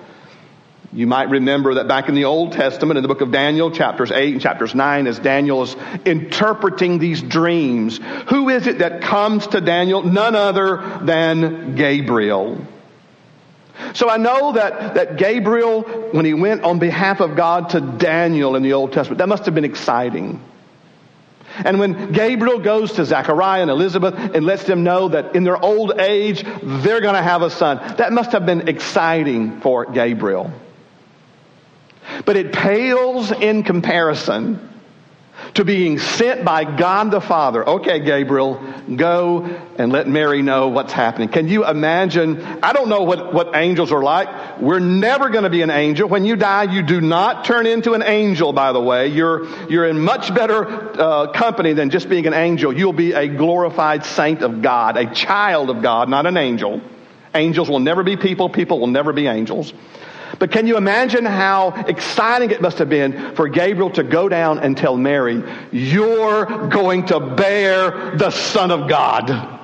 You 0.93 1.07
might 1.07 1.29
remember 1.29 1.75
that 1.75 1.87
back 1.87 2.09
in 2.09 2.15
the 2.15 2.25
Old 2.25 2.53
Testament, 2.53 2.97
in 2.97 3.03
the 3.03 3.09
book 3.09 3.21
of 3.21 3.31
Daniel, 3.31 3.71
chapters 3.71 4.11
8 4.11 4.33
and 4.33 4.41
chapters 4.41 4.75
9, 4.75 5.07
as 5.07 5.19
Daniel 5.19 5.63
is 5.63 5.77
interpreting 6.07 6.99
these 6.99 7.21
dreams, 7.21 8.01
who 8.29 8.49
is 8.49 8.67
it 8.67 8.79
that 8.79 9.03
comes 9.03 9.47
to 9.49 9.61
Daniel? 9.61 10.03
None 10.03 10.35
other 10.35 10.99
than 11.03 11.75
Gabriel. 11.75 12.65
So 13.93 14.09
I 14.09 14.17
know 14.17 14.53
that, 14.53 14.95
that 14.95 15.19
Gabriel, 15.19 15.83
when 15.83 16.25
he 16.25 16.33
went 16.33 16.65
on 16.65 16.79
behalf 16.79 17.21
of 17.21 17.37
God 17.37 17.71
to 17.71 17.81
Daniel 17.81 18.57
in 18.57 18.63
the 18.63 18.73
Old 18.73 18.93
Testament, 18.93 19.19
that 19.19 19.29
must 19.29 19.45
have 19.45 19.55
been 19.55 19.67
exciting. 19.67 20.43
And 21.65 21.79
when 21.79 22.13
Gabriel 22.13 22.61
goes 22.61 22.95
to 22.95 23.05
Zechariah 23.05 23.61
and 23.61 23.71
Elizabeth 23.71 24.15
and 24.15 24.47
lets 24.47 24.65
them 24.65 24.85
know 24.85 25.09
that 25.09 25.35
in 25.37 25.45
their 25.45 25.63
old 25.63 26.01
age, 26.01 26.45
they're 26.63 27.01
going 27.01 27.15
to 27.15 27.23
have 27.23 27.43
a 27.43 27.51
son, 27.51 27.97
that 27.99 28.13
must 28.13 28.33
have 28.33 28.47
been 28.47 28.69
exciting 28.69 29.61
for 29.61 29.85
Gabriel. 29.85 30.51
But 32.25 32.37
it 32.37 32.53
pales 32.53 33.31
in 33.31 33.63
comparison 33.63 34.69
to 35.55 35.65
being 35.65 35.99
sent 35.99 36.45
by 36.45 36.65
God 36.65 37.11
the 37.11 37.21
Father. 37.21 37.67
Okay, 37.67 38.01
Gabriel, 38.01 38.61
go 38.95 39.45
and 39.79 39.93
let 39.93 40.09
Mary 40.09 40.43
know 40.43 40.69
what's 40.69 40.93
happening. 40.93 41.29
Can 41.29 41.49
you 41.49 41.67
imagine? 41.67 42.41
I 42.63 42.73
don't 42.73 42.89
know 42.89 43.03
what, 43.03 43.33
what 43.33 43.55
angels 43.55 43.93
are 43.93 44.03
like. 44.03 44.61
We're 44.61 44.81
never 44.81 45.29
going 45.31 45.45
to 45.45 45.51
be 45.51 45.63
an 45.63 45.71
angel. 45.71 46.09
When 46.09 46.25
you 46.25 46.37
die, 46.37 46.65
you 46.65 46.83
do 46.83 47.01
not 47.01 47.45
turn 47.45 47.67
into 47.67 47.95
an 47.95 48.03
angel, 48.03 48.53
by 48.53 48.73
the 48.73 48.81
way. 48.81 49.09
You're, 49.09 49.47
you're 49.71 49.87
in 49.87 50.01
much 50.01 50.35
better 50.35 50.67
uh, 51.01 51.33
company 51.33 51.73
than 51.73 51.91
just 51.91 52.09
being 52.09 52.27
an 52.27 52.35
angel. 52.35 52.77
You'll 52.77 52.93
be 52.93 53.13
a 53.13 53.29
glorified 53.29 54.05
saint 54.05 54.43
of 54.43 54.61
God, 54.61 54.97
a 54.97 55.13
child 55.13 55.71
of 55.71 55.83
God, 55.83 56.09
not 56.09 56.27
an 56.27 56.37
angel. 56.37 56.81
Angels 57.35 57.69
will 57.69 57.81
never 57.81 58.03
be 58.03 58.17
people. 58.17 58.49
People 58.49 58.81
will 58.81 58.87
never 58.89 59.13
be 59.13 59.27
angels. 59.27 59.73
But 60.39 60.53
can 60.53 60.67
you 60.67 60.77
imagine 60.77 61.25
how 61.25 61.71
exciting 61.89 62.51
it 62.51 62.61
must 62.61 62.79
have 62.79 62.89
been 62.89 63.35
for 63.35 63.49
Gabriel 63.49 63.91
to 63.91 64.03
go 64.03 64.29
down 64.29 64.61
and 64.61 64.77
tell 64.77 64.97
Mary, 64.97 65.43
You're 65.73 66.69
going 66.69 67.07
to 67.07 67.21
bear 67.21 68.17
the 68.17 68.31
Son 68.31 68.71
of 68.71 68.89
God? 68.89 69.57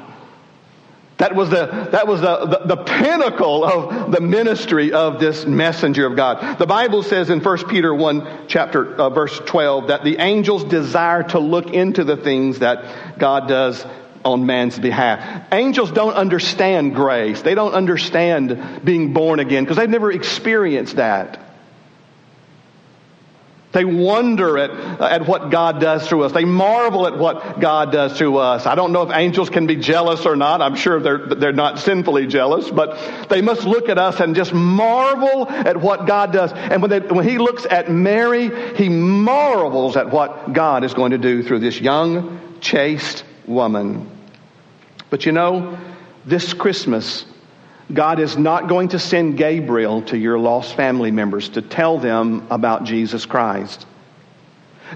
That 1.19 1.37
was 1.37 1.49
the, 1.49 1.67
that 1.93 2.09
was 2.09 2.23
the, 2.23 2.47
the, 2.47 2.75
the, 2.75 2.83
pinnacle 2.83 3.65
of 3.65 4.11
the 4.11 4.21
ministry 4.21 4.93
of 4.93 5.21
this 5.21 5.47
messenger 5.47 6.07
of 6.07 6.17
God. 6.17 6.59
The 6.59 6.67
Bible 6.67 7.05
says 7.05 7.31
in 7.31 7.39
1 7.39 7.69
Peter 7.69 7.95
1 7.95 8.49
chapter, 8.49 8.97
uh, 8.97 9.11
verse 9.11 9.39
12 9.47 9.89
that 9.89 10.03
the 10.03 10.17
angels 10.19 10.65
desire 10.65 11.23
to 11.23 11.39
look 11.39 11.73
into 11.73 12.03
the 12.03 12.17
things 12.17 12.59
that 12.59 13.17
God 13.17 13.47
does 13.47 13.87
on 14.25 14.47
man's 14.47 14.79
behalf. 14.79 15.53
Angels 15.53 15.93
don't 15.93 16.15
understand 16.15 16.95
grace. 16.95 17.43
They 17.43 17.55
don't 17.55 17.75
understand 17.75 18.83
being 18.85 19.13
born 19.13 19.39
again 19.41 19.65
because 19.65 19.77
they've 19.77 19.89
never 19.89 20.11
experienced 20.11 20.97
that. 20.97 21.41
They 23.75 23.85
wonder 23.85 24.57
at, 24.57 24.71
at 25.01 25.27
what 25.27 25.51
God 25.51 25.81
does 25.81 26.09
through 26.09 26.23
us. 26.23 26.31
They 26.31 26.45
marvel 26.45 27.09
at 27.09 27.19
what 27.19 27.59
God 27.59 27.91
does 27.91 28.17
through 28.17 28.37
us. 28.37 28.67
I 28.67 28.77
don't 28.77 28.93
know 28.93 29.03
if 29.03 29.11
angels 29.13 29.51
can 29.51 29.67
be 29.67 29.75
jealous 29.75 30.25
or 30.27 30.37
not. 30.37 30.63
I'm 30.63 30.77
sure 30.77 31.01
they're, 31.01 31.27
they're 31.27 31.53
not 31.53 31.81
sinfully 31.81 32.29
jealous, 32.29 32.71
but 32.71 33.29
they 33.29 33.43
must 33.43 33.65
look 33.65 33.89
at 33.89 33.99
us 33.99 34.21
and 34.21 34.37
just 34.37 34.55
marvel 34.55 35.49
at 35.49 35.77
what 35.77 36.07
God 36.07 36.33
does. 36.33 36.53
And 36.53 36.83
when, 36.83 36.91
they, 36.93 37.01
when 37.01 37.29
he 37.29 37.39
looks 37.39 37.67
at 37.69 37.91
Mary, 37.91 38.77
he 38.77 38.89
marvels 38.89 39.97
at 39.97 40.09
what 40.09 40.53
God 40.53 40.85
is 40.85 40.95
going 40.95 41.11
to 41.11 41.19
do 41.19 41.43
through 41.43 41.59
this 41.59 41.81
young, 41.81 42.61
chaste 42.61 43.25
woman. 43.45 44.09
But 45.15 45.27
you 45.27 45.31
know, 45.31 45.79
this 46.27 46.53
Christmas, 46.55 47.25
God 47.93 48.19
is 48.19 48.37
not 48.37 48.67
going 48.67 48.89
to 48.89 48.99
send 48.99 49.37
Gabriel 49.37 50.03
to 50.07 50.19
your 50.19 50.41
lost 50.41 50.75
family 50.75 51.13
members 51.13 51.51
to 51.51 51.63
tell 51.63 52.01
them 52.01 52.49
about 52.51 52.83
Jesus 52.83 53.25
Christ. 53.25 53.87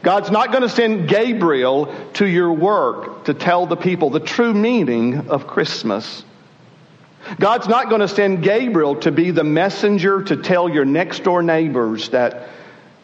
God's 0.02 0.32
not 0.32 0.50
going 0.50 0.62
to 0.64 0.68
send 0.68 1.08
Gabriel 1.08 1.94
to 2.14 2.26
your 2.26 2.52
work 2.52 3.26
to 3.26 3.32
tell 3.32 3.66
the 3.66 3.76
people 3.76 4.10
the 4.10 4.18
true 4.18 4.52
meaning 4.52 5.28
of 5.28 5.46
Christmas. 5.46 6.24
God's 7.38 7.68
not 7.68 7.88
going 7.88 8.00
to 8.00 8.08
send 8.08 8.42
Gabriel 8.42 8.96
to 9.02 9.12
be 9.12 9.30
the 9.30 9.44
messenger 9.44 10.24
to 10.24 10.36
tell 10.36 10.68
your 10.68 10.84
next 10.84 11.22
door 11.22 11.44
neighbors 11.44 12.08
that 12.08 12.48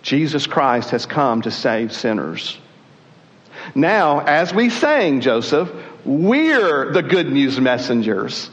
Jesus 0.02 0.48
Christ 0.48 0.90
has 0.90 1.06
come 1.06 1.42
to 1.42 1.52
save 1.52 1.92
sinners. 1.92 2.58
Now, 3.76 4.18
as 4.18 4.52
we 4.52 4.68
sang, 4.68 5.20
Joseph, 5.20 5.70
we're 6.04 6.92
the 6.92 7.02
good 7.02 7.30
news 7.30 7.60
messengers. 7.60 8.50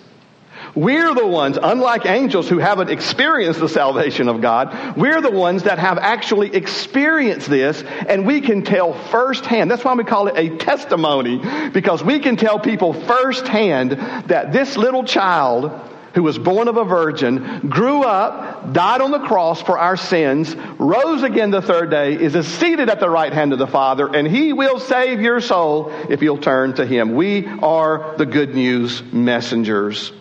We're 0.74 1.14
the 1.14 1.28
ones, 1.28 1.58
unlike 1.62 2.06
angels 2.06 2.48
who 2.48 2.58
haven't 2.58 2.90
experienced 2.90 3.60
the 3.60 3.68
salvation 3.68 4.30
of 4.30 4.40
God, 4.40 4.96
we're 4.96 5.20
the 5.20 5.32
ones 5.32 5.64
that 5.64 5.80
have 5.80 5.98
actually 5.98 6.56
experienced 6.56 7.50
this 7.50 7.84
and 8.08 8.26
we 8.26 8.40
can 8.40 8.64
tell 8.64 8.94
firsthand. 9.10 9.70
That's 9.70 9.84
why 9.84 9.94
we 9.96 10.06
call 10.06 10.28
it 10.28 10.36
a 10.38 10.56
testimony 10.58 11.42
because 11.72 12.04
we 12.04 12.20
can 12.20 12.38
tell 12.38 12.58
people 12.58 12.94
firsthand 12.94 13.92
that 14.28 14.54
this 14.54 14.78
little 14.78 15.04
child 15.04 15.72
who 16.14 16.24
was 16.24 16.38
born 16.38 16.68
of 16.68 16.78
a 16.78 16.84
virgin, 16.84 17.68
grew 17.70 18.04
up, 18.04 18.74
died 18.74 19.02
on 19.02 19.12
the 19.12 19.20
cross 19.20 19.62
for 19.62 19.78
our 19.78 19.98
sins, 19.98 20.56
rose 20.78 21.24
again 21.24 21.52
the 21.52 21.62
third 21.62 21.90
day, 21.90 22.14
is 22.14 22.34
seated 22.48 22.90
at 22.90 23.00
the 23.00 23.10
right 23.10 23.34
hand 23.34 23.54
of 23.54 23.60
the 23.60 23.68
Father, 23.68 24.14
and 24.14 24.28
he 24.28 24.54
will 24.54 24.80
save 24.80 25.22
your 25.22 25.42
soul 25.42 25.92
if 26.10 26.22
you'll 26.22 26.38
turn 26.38 26.74
to 26.76 26.86
him. 26.86 27.16
We 27.16 27.48
are 27.48 28.16
the 28.18 28.26
good 28.26 28.56
news 28.56 29.02
messengers. 29.12 30.12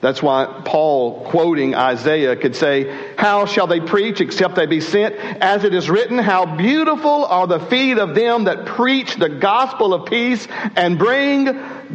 That's 0.00 0.22
why 0.22 0.62
Paul, 0.64 1.24
quoting 1.26 1.74
Isaiah, 1.74 2.34
could 2.34 2.56
say, 2.56 3.14
How 3.18 3.44
shall 3.44 3.66
they 3.66 3.80
preach 3.80 4.22
except 4.22 4.54
they 4.54 4.64
be 4.64 4.80
sent? 4.80 5.14
As 5.14 5.64
it 5.64 5.74
is 5.74 5.90
written, 5.90 6.16
How 6.16 6.56
beautiful 6.56 7.26
are 7.26 7.46
the 7.46 7.60
feet 7.60 7.98
of 7.98 8.14
them 8.14 8.44
that 8.44 8.64
preach 8.64 9.16
the 9.16 9.28
gospel 9.28 9.92
of 9.92 10.08
peace 10.08 10.48
and 10.74 10.98
bring 10.98 11.44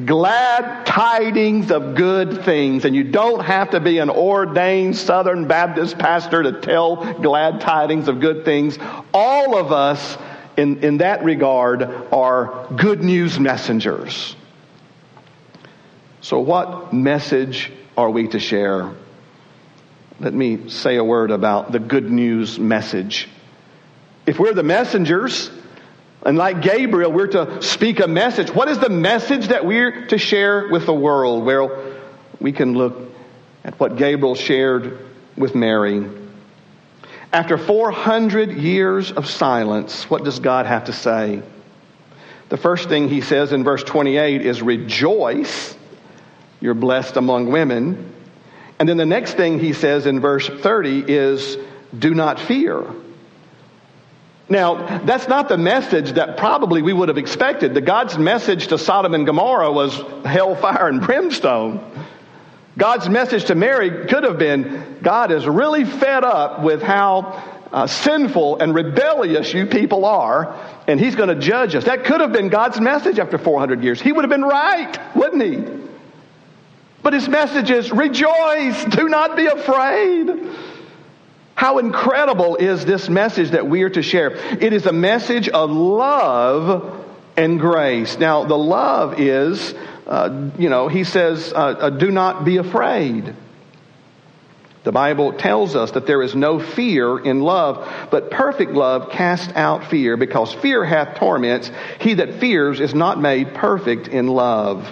glad 0.06 0.86
tidings 0.86 1.72
of 1.72 1.96
good 1.96 2.46
things. 2.46 2.86
And 2.86 2.96
you 2.96 3.06
don't 3.06 3.44
have 3.44 3.72
to 3.72 3.80
be 3.80 3.98
an 3.98 4.12
ordained 4.12 4.96
Southern 4.96 5.48
Baptist 5.48 5.98
pastor 5.98 6.44
to 6.44 6.62
tell 6.62 6.98
glad 7.16 7.62
tidings 7.62 8.08
of 8.08 8.20
good 8.20 8.46
things. 8.46 8.78
All 9.16 9.58
of 9.58 9.72
us, 9.72 10.16
in, 10.58 10.84
in 10.84 10.98
that 10.98 11.24
regard, 11.24 11.82
are 12.12 12.68
good 12.76 13.04
news 13.04 13.40
messengers. 13.40 14.36
So, 16.22 16.40
what 16.40 16.94
message 16.94 17.72
are 17.98 18.10
we 18.10 18.28
to 18.30 18.40
share? 18.40 18.92
Let 20.20 20.34
me 20.34 20.70
say 20.70 20.96
a 20.96 21.04
word 21.04 21.32
about 21.32 21.72
the 21.72 21.80
good 21.80 22.10
news 22.10 22.58
message. 22.60 23.28
If 24.26 24.40
we're 24.40 24.54
the 24.54 24.64
messengers, 24.64 25.52
and 26.26 26.38
like 26.38 26.62
Gabriel, 26.62 27.12
we're 27.12 27.28
to 27.28 27.62
speak 27.62 28.00
a 28.00 28.08
message. 28.08 28.50
What 28.50 28.68
is 28.68 28.80
the 28.80 28.90
message 28.90 29.50
that 29.50 29.66
we're 29.66 30.08
to 30.08 30.18
share 30.18 30.70
with 30.70 30.86
the 30.86 30.94
world? 30.94 31.46
Well, 31.46 31.94
we 32.40 32.52
can 32.52 32.74
look 32.74 33.12
at 33.64 33.80
what 33.80 33.98
Gabriel 33.98 34.36
shared 34.36 35.00
with 35.38 35.54
Mary. 35.54 36.10
After 37.32 37.58
400 37.58 38.54
years 38.54 39.12
of 39.12 39.28
silence, 39.28 40.10
what 40.10 40.24
does 40.24 40.40
God 40.40 40.66
have 40.66 40.86
to 40.86 40.94
say? 40.94 41.44
The 42.50 42.58
first 42.58 42.90
thing 42.90 43.10
he 43.10 43.22
says 43.22 43.52
in 43.52 43.64
verse 43.64 43.84
28 43.84 44.46
is 44.46 44.62
rejoice. 44.62 45.75
You're 46.60 46.74
blessed 46.74 47.18
among 47.18 47.52
women. 47.52 48.14
And 48.80 48.90
then 48.90 48.98
the 48.98 49.06
next 49.06 49.36
thing 49.36 49.60
he 49.60 49.74
says 49.74 50.06
in 50.06 50.20
verse 50.20 50.48
30 50.48 51.04
is 51.08 51.58
do 51.98 52.14
not 52.14 52.40
fear. 52.40 52.86
Now, 54.48 55.00
that's 55.00 55.28
not 55.28 55.50
the 55.50 55.58
message 55.58 56.14
that 56.14 56.38
probably 56.38 56.82
we 56.82 56.94
would 56.94 57.10
have 57.10 57.18
expected. 57.18 57.74
The 57.74 57.82
God's 57.82 58.18
message 58.18 58.68
to 58.68 58.78
Sodom 58.78 59.16
and 59.16 59.26
Gomorrah 59.26 59.72
was 59.72 59.96
hellfire 60.24 60.88
and 60.88 61.02
brimstone. 61.02 61.84
God's 62.78 63.10
message 63.10 63.46
to 63.46 63.56
Mary 63.56 64.06
could 64.08 64.24
have 64.24 64.38
been 64.38 65.00
God 65.02 65.32
is 65.32 65.48
really 65.48 65.86
fed 65.86 66.24
up 66.24 66.62
with 66.62 66.84
how 66.84 67.44
uh, 67.72 67.88
sinful 67.88 68.60
and 68.62 68.76
rebellious 68.76 69.54
you 69.54 69.66
people 69.66 70.06
are, 70.06 70.56
and 70.88 71.00
He's 71.00 71.16
going 71.16 71.30
to 71.30 71.36
judge 71.36 71.74
us. 71.74 71.86
That 71.86 72.04
could 72.04 72.22
have 72.22 72.32
been 72.32 72.50
God's 72.50 72.80
message 72.80 73.18
after 73.18 73.38
400 73.38 73.84
years. 73.84 74.02
He 74.02 74.12
would 74.12 74.24
have 74.24 74.30
been 74.30 74.44
right, 74.44 75.16
wouldn't 75.16 75.44
He? 75.44 75.85
But 77.06 77.14
His 77.14 77.30
message 77.30 77.70
is 77.70 77.92
rejoice, 77.92 78.84
do 78.86 79.08
not 79.08 79.38
be 79.38 79.46
afraid. 79.46 80.50
How 81.54 81.78
incredible 81.78 82.56
is 82.56 82.84
this 82.84 83.08
message 83.10 83.52
that 83.52 83.68
we 83.68 83.84
are 83.84 83.92
to 83.92 84.02
share? 84.02 84.32
It 84.32 84.74
is 84.74 84.88
a 84.88 84.92
message 84.92 85.48
of 85.48 85.70
love 85.70 87.06
and 87.38 87.60
grace. 87.60 88.18
Now, 88.18 88.46
the 88.46 88.58
love 88.58 89.20
is, 89.20 89.76
uh, 90.08 90.50
you 90.58 90.70
know, 90.70 90.88
he 90.88 91.04
says, 91.04 91.54
uh, 91.54 91.58
uh, 91.58 91.90
do 91.92 92.10
not 92.10 92.44
be 92.44 92.58
afraid. 92.58 93.36
The 94.84 94.92
Bible 94.92 95.34
tells 95.34 95.76
us 95.76 95.92
that 95.92 96.08
there 96.08 96.24
is 96.24 96.34
no 96.34 96.60
fear 96.60 97.20
in 97.20 97.42
love, 97.42 97.88
but 98.10 98.32
perfect 98.32 98.72
love 98.72 99.12
casts 99.12 99.54
out 99.56 99.92
fear, 99.92 100.18
because 100.18 100.52
fear 100.54 100.84
hath 100.84 101.20
torments. 101.20 101.70
He 102.00 102.16
that 102.16 102.40
fears 102.40 102.80
is 102.80 102.96
not 102.96 103.22
made 103.22 103.54
perfect 103.54 104.08
in 104.08 104.26
love. 104.26 104.92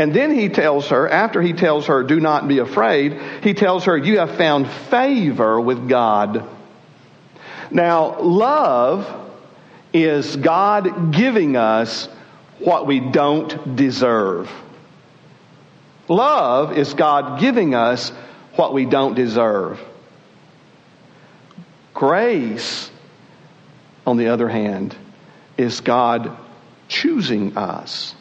And 0.00 0.14
then 0.14 0.30
he 0.30 0.48
tells 0.48 0.88
her, 0.88 1.06
after 1.06 1.42
he 1.42 1.52
tells 1.52 1.88
her, 1.88 2.02
do 2.02 2.20
not 2.20 2.48
be 2.48 2.60
afraid, 2.60 3.20
he 3.42 3.52
tells 3.52 3.84
her, 3.84 3.98
you 3.98 4.18
have 4.18 4.34
found 4.38 4.66
favor 4.66 5.60
with 5.60 5.90
God. 5.90 6.48
Now, 7.70 8.18
love 8.18 9.30
is 9.92 10.36
God 10.36 11.12
giving 11.12 11.54
us 11.54 12.08
what 12.60 12.86
we 12.86 12.98
don't 13.00 13.76
deserve. 13.76 14.50
Love 16.08 16.78
is 16.78 16.94
God 16.94 17.38
giving 17.38 17.74
us 17.74 18.08
what 18.56 18.72
we 18.72 18.86
don't 18.86 19.14
deserve. 19.14 19.78
Grace, 21.92 22.90
on 24.06 24.16
the 24.16 24.28
other 24.28 24.48
hand, 24.48 24.96
is 25.58 25.82
God 25.82 26.34
choosing 26.88 27.58
us. 27.58 28.14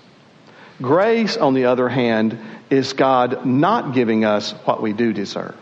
Grace, 0.82 1.36
on 1.38 1.54
the 1.54 1.66
other 1.66 1.90
hand, 1.90 2.38
is 2.70 2.94
God 2.94 3.46
not 3.46 3.94
giving 3.94 4.24
us 4.24 4.52
what 4.66 4.82
we 4.82 4.94
do 4.94 5.12
deserve. 5.12 5.58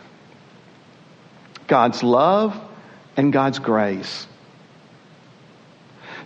God's 1.68 2.04
love 2.04 2.60
and 3.16 3.34
God's 3.34 3.60
grace. 3.60 4.28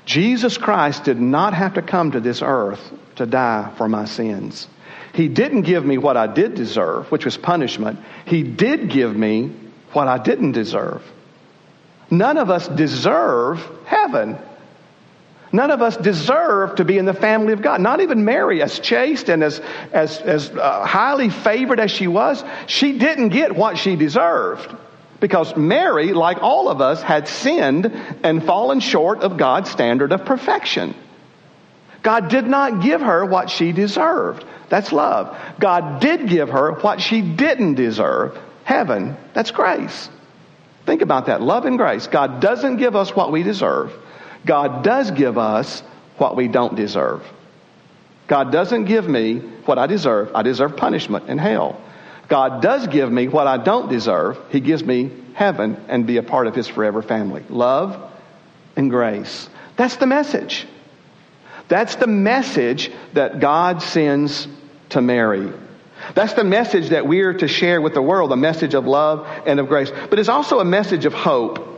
Jesus 0.06 0.58
Christ 0.58 1.04
did 1.06 1.20
not 1.20 1.54
have 1.54 1.76
to 1.76 1.82
come 1.82 2.12
to 2.12 2.20
this 2.20 2.42
earth 2.42 2.82
to 3.16 3.26
die 3.26 3.72
for 3.78 3.88
my 3.88 4.06
sins. 4.06 4.68
He 5.14 5.28
didn't 5.28 5.64
give 5.64 5.86
me 5.86 5.98
what 5.98 6.18
I 6.18 6.28
did 6.28 6.56
deserve, 6.56 7.12
which 7.12 7.26
was 7.26 7.38
punishment. 7.38 8.00
He 8.26 8.44
did 8.44 8.90
give 8.90 9.16
me 9.16 9.56
what 9.94 10.08
I 10.08 10.18
didn't 10.18 10.54
deserve. 10.54 11.04
None 12.10 12.38
of 12.38 12.50
us 12.50 12.68
deserve 12.68 13.66
heaven. 13.86 14.38
None 15.54 15.70
of 15.72 15.82
us 15.82 15.98
deserve 15.98 16.76
to 16.76 16.86
be 16.86 16.98
in 16.98 17.06
the 17.06 17.14
family 17.14 17.52
of 17.52 17.62
God. 17.62 17.82
Not 17.82 18.00
even 18.00 18.24
Mary, 18.24 18.62
as 18.62 18.80
chaste 18.80 19.30
and 19.30 19.44
as, 19.44 19.60
as, 19.92 20.20
as 20.20 20.50
uh, 20.50 20.86
highly 20.86 21.30
favored 21.30 21.80
as 21.80 21.92
she 21.92 22.08
was, 22.08 22.44
she 22.68 22.98
didn't 22.98 23.30
get 23.30 23.56
what 23.56 23.78
she 23.78 23.96
deserved. 23.96 24.74
Because 25.20 25.56
Mary, 25.56 26.14
like 26.14 26.42
all 26.42 26.70
of 26.70 26.82
us, 26.82 27.02
had 27.02 27.28
sinned 27.28 27.86
and 28.24 28.44
fallen 28.44 28.80
short 28.80 29.20
of 29.20 29.38
God's 29.38 29.70
standard 29.70 30.14
of 30.14 30.26
perfection. 30.26 30.96
God 32.02 32.30
did 32.30 32.48
not 32.48 32.82
give 32.82 33.02
her 33.02 33.26
what 33.26 33.50
she 33.50 33.72
deserved. 33.72 34.46
That's 34.70 34.92
love. 34.92 35.38
God 35.60 36.00
did 36.00 36.28
give 36.28 36.50
her 36.50 36.72
what 36.72 37.02
she 37.02 37.22
didn't 37.22 37.76
deserve 37.76 38.40
heaven. 38.64 39.18
That's 39.34 39.52
grace. 39.52 40.10
Think 40.86 41.02
about 41.02 41.28
that 41.28 41.42
love 41.42 41.66
and 41.66 41.78
grace. 41.78 42.08
God 42.08 42.40
doesn't 42.40 42.78
give 42.78 42.96
us 42.96 43.16
what 43.16 43.32
we 43.32 43.44
deserve. 43.44 43.94
God 44.46 44.84
does 44.84 45.12
give 45.12 45.38
us 45.38 45.82
what 46.18 46.36
we 46.36 46.48
don't 46.48 46.76
deserve. 46.76 47.24
God 48.28 48.52
doesn't 48.52 48.86
give 48.86 49.08
me 49.08 49.40
what 49.66 49.78
I 49.78 49.88
deserve. 49.88 50.32
I 50.34 50.42
deserve 50.42 50.78
punishment 50.78 51.26
and 51.28 51.40
hell. 51.40 51.82
God 52.28 52.62
does 52.62 52.88
give 52.88 53.12
me 53.12 53.28
what 53.28 53.46
I 53.46 53.58
don't 53.58 53.90
deserve. 53.90 54.38
He 54.50 54.62
gives 54.62 54.84
me 54.84 55.12
heaven 55.34 55.84
and 55.90 56.08
be 56.08 56.18
a 56.18 56.24
part 56.24 56.48
of 56.48 56.56
His 56.56 56.68
forever 56.68 57.02
family. 57.02 57.44
Love 57.50 58.12
and 58.76 58.90
grace. 58.90 59.50
That's 59.76 59.98
the 59.98 60.08
message. 60.08 60.66
That's 61.68 61.96
the 61.96 62.08
message 62.08 62.92
that 63.14 63.40
God 63.40 63.82
sends 63.82 64.48
to 64.90 65.02
Mary. 65.02 65.52
That's 66.16 66.34
the 66.34 66.44
message 66.44 66.90
that 66.90 67.08
we're 67.08 67.34
to 67.34 67.48
share 67.48 67.82
with 67.82 67.94
the 67.94 68.02
world, 68.02 68.32
a 68.32 68.38
message 68.38 68.74
of 68.74 68.86
love 68.88 69.28
and 69.46 69.60
of 69.60 69.68
grace. 69.68 69.92
But 70.10 70.20
it's 70.20 70.30
also 70.30 70.60
a 70.60 70.66
message 70.66 71.06
of 71.06 71.14
hope. 71.14 71.71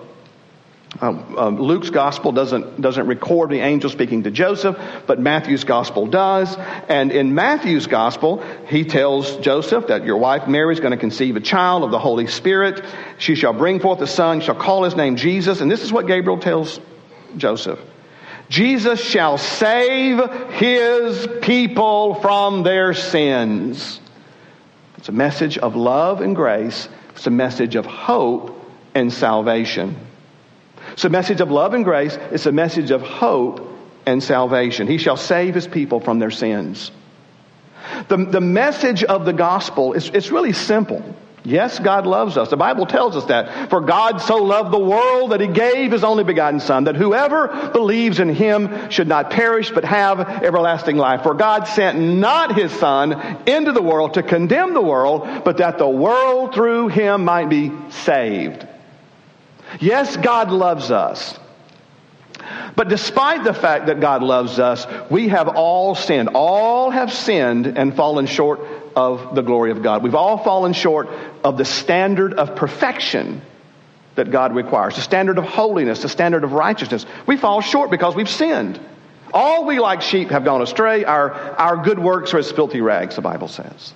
Um, 1.03 1.37
um, 1.37 1.57
Luke's 1.59 1.89
gospel 1.89 2.31
doesn't, 2.31 2.79
doesn't 2.79 3.07
record 3.07 3.49
the 3.49 3.59
angel 3.59 3.89
speaking 3.89 4.23
to 4.23 4.31
Joseph, 4.31 4.77
but 5.05 5.19
Matthew's 5.19 5.65
gospel 5.65 6.07
does. 6.07 6.55
And 6.87 7.11
in 7.11 7.35
Matthew's 7.35 7.87
gospel, 7.87 8.41
he 8.67 8.85
tells 8.85 9.35
Joseph 9.39 9.87
that 9.87 10.05
your 10.05 10.15
wife 10.15 10.47
Mary 10.47 10.73
is 10.73 10.79
going 10.79 10.91
to 10.91 10.97
conceive 10.97 11.35
a 11.35 11.41
child 11.41 11.83
of 11.83 11.91
the 11.91 11.99
Holy 11.99 12.27
Spirit. 12.27 12.85
She 13.17 13.35
shall 13.35 13.51
bring 13.51 13.81
forth 13.81 13.99
a 13.99 14.07
son, 14.07 14.39
shall 14.39 14.55
call 14.55 14.85
his 14.85 14.95
name 14.95 15.17
Jesus. 15.17 15.59
And 15.59 15.69
this 15.69 15.83
is 15.83 15.91
what 15.91 16.07
Gabriel 16.07 16.39
tells 16.39 16.79
Joseph. 17.35 17.79
Jesus 18.47 19.03
shall 19.03 19.37
save 19.37 20.21
his 20.51 21.27
people 21.41 22.15
from 22.21 22.63
their 22.63 22.93
sins. 22.93 23.99
It's 24.99 25.09
a 25.09 25.11
message 25.11 25.57
of 25.57 25.75
love 25.75 26.21
and 26.21 26.33
grace. 26.33 26.87
It's 27.09 27.27
a 27.27 27.29
message 27.29 27.75
of 27.75 27.85
hope 27.85 28.57
and 28.95 29.11
salvation. 29.11 29.97
It's 30.93 31.05
a 31.05 31.09
message 31.09 31.41
of 31.41 31.51
love 31.51 31.73
and 31.73 31.83
grace. 31.83 32.17
It's 32.31 32.45
a 32.45 32.51
message 32.51 32.91
of 32.91 33.01
hope 33.01 33.69
and 34.05 34.23
salvation. 34.23 34.87
He 34.87 34.97
shall 34.97 35.17
save 35.17 35.55
his 35.55 35.67
people 35.67 35.99
from 35.99 36.19
their 36.19 36.31
sins. 36.31 36.91
The, 38.07 38.17
the 38.17 38.41
message 38.41 39.03
of 39.03 39.25
the 39.25 39.33
gospel 39.33 39.93
is 39.93 40.09
it's 40.09 40.31
really 40.31 40.53
simple. 40.53 41.03
Yes, 41.45 41.77
God 41.77 42.07
loves 42.07 42.37
us. 42.37 42.49
The 42.49 42.57
Bible 42.57 42.85
tells 42.85 43.17
us 43.17 43.25
that. 43.25 43.69
For 43.69 43.81
God 43.81 44.19
so 44.19 44.37
loved 44.37 44.71
the 44.71 44.79
world 44.79 45.31
that 45.31 45.41
he 45.41 45.47
gave 45.47 45.91
his 45.91 46.03
only 46.03 46.23
begotten 46.23 46.61
Son, 46.61 46.85
that 46.85 46.95
whoever 46.95 47.69
believes 47.73 48.19
in 48.19 48.29
him 48.29 48.89
should 48.89 49.09
not 49.09 49.29
perish 49.29 49.69
but 49.69 49.83
have 49.83 50.21
everlasting 50.21 50.95
life. 50.95 51.23
For 51.23 51.33
God 51.33 51.65
sent 51.65 51.99
not 51.99 52.55
his 52.55 52.71
Son 52.71 53.39
into 53.45 53.73
the 53.73 53.81
world 53.81 54.13
to 54.13 54.23
condemn 54.23 54.73
the 54.73 54.81
world, 54.81 55.43
but 55.43 55.57
that 55.57 55.77
the 55.77 55.87
world 55.87 56.53
through 56.53 56.87
him 56.87 57.25
might 57.25 57.49
be 57.49 57.73
saved. 57.89 58.65
Yes, 59.79 60.15
God 60.17 60.51
loves 60.51 60.91
us. 60.91 61.39
But 62.75 62.89
despite 62.89 63.43
the 63.43 63.53
fact 63.53 63.87
that 63.87 63.99
God 63.99 64.23
loves 64.23 64.59
us, 64.59 64.87
we 65.09 65.29
have 65.29 65.47
all 65.47 65.95
sinned. 65.95 66.29
All 66.33 66.89
have 66.89 67.13
sinned 67.13 67.67
and 67.67 67.95
fallen 67.95 68.25
short 68.25 68.61
of 68.95 69.35
the 69.35 69.41
glory 69.41 69.71
of 69.71 69.83
God. 69.83 70.03
We've 70.03 70.15
all 70.15 70.37
fallen 70.37 70.73
short 70.73 71.09
of 71.43 71.57
the 71.57 71.65
standard 71.65 72.33
of 72.33 72.55
perfection 72.55 73.41
that 74.15 74.31
God 74.31 74.55
requires, 74.55 74.95
the 74.95 75.01
standard 75.01 75.37
of 75.37 75.45
holiness, 75.45 76.01
the 76.01 76.09
standard 76.09 76.43
of 76.43 76.53
righteousness. 76.53 77.05
We 77.25 77.37
fall 77.37 77.61
short 77.61 77.89
because 77.89 78.15
we've 78.15 78.29
sinned. 78.29 78.79
All 79.33 79.65
we 79.65 79.79
like 79.79 80.01
sheep 80.01 80.29
have 80.29 80.45
gone 80.45 80.61
astray. 80.61 81.03
Our, 81.03 81.31
our 81.31 81.77
good 81.77 81.97
works 81.97 82.33
are 82.33 82.37
as 82.37 82.51
filthy 82.51 82.81
rags, 82.81 83.15
the 83.15 83.21
Bible 83.21 83.47
says. 83.47 83.93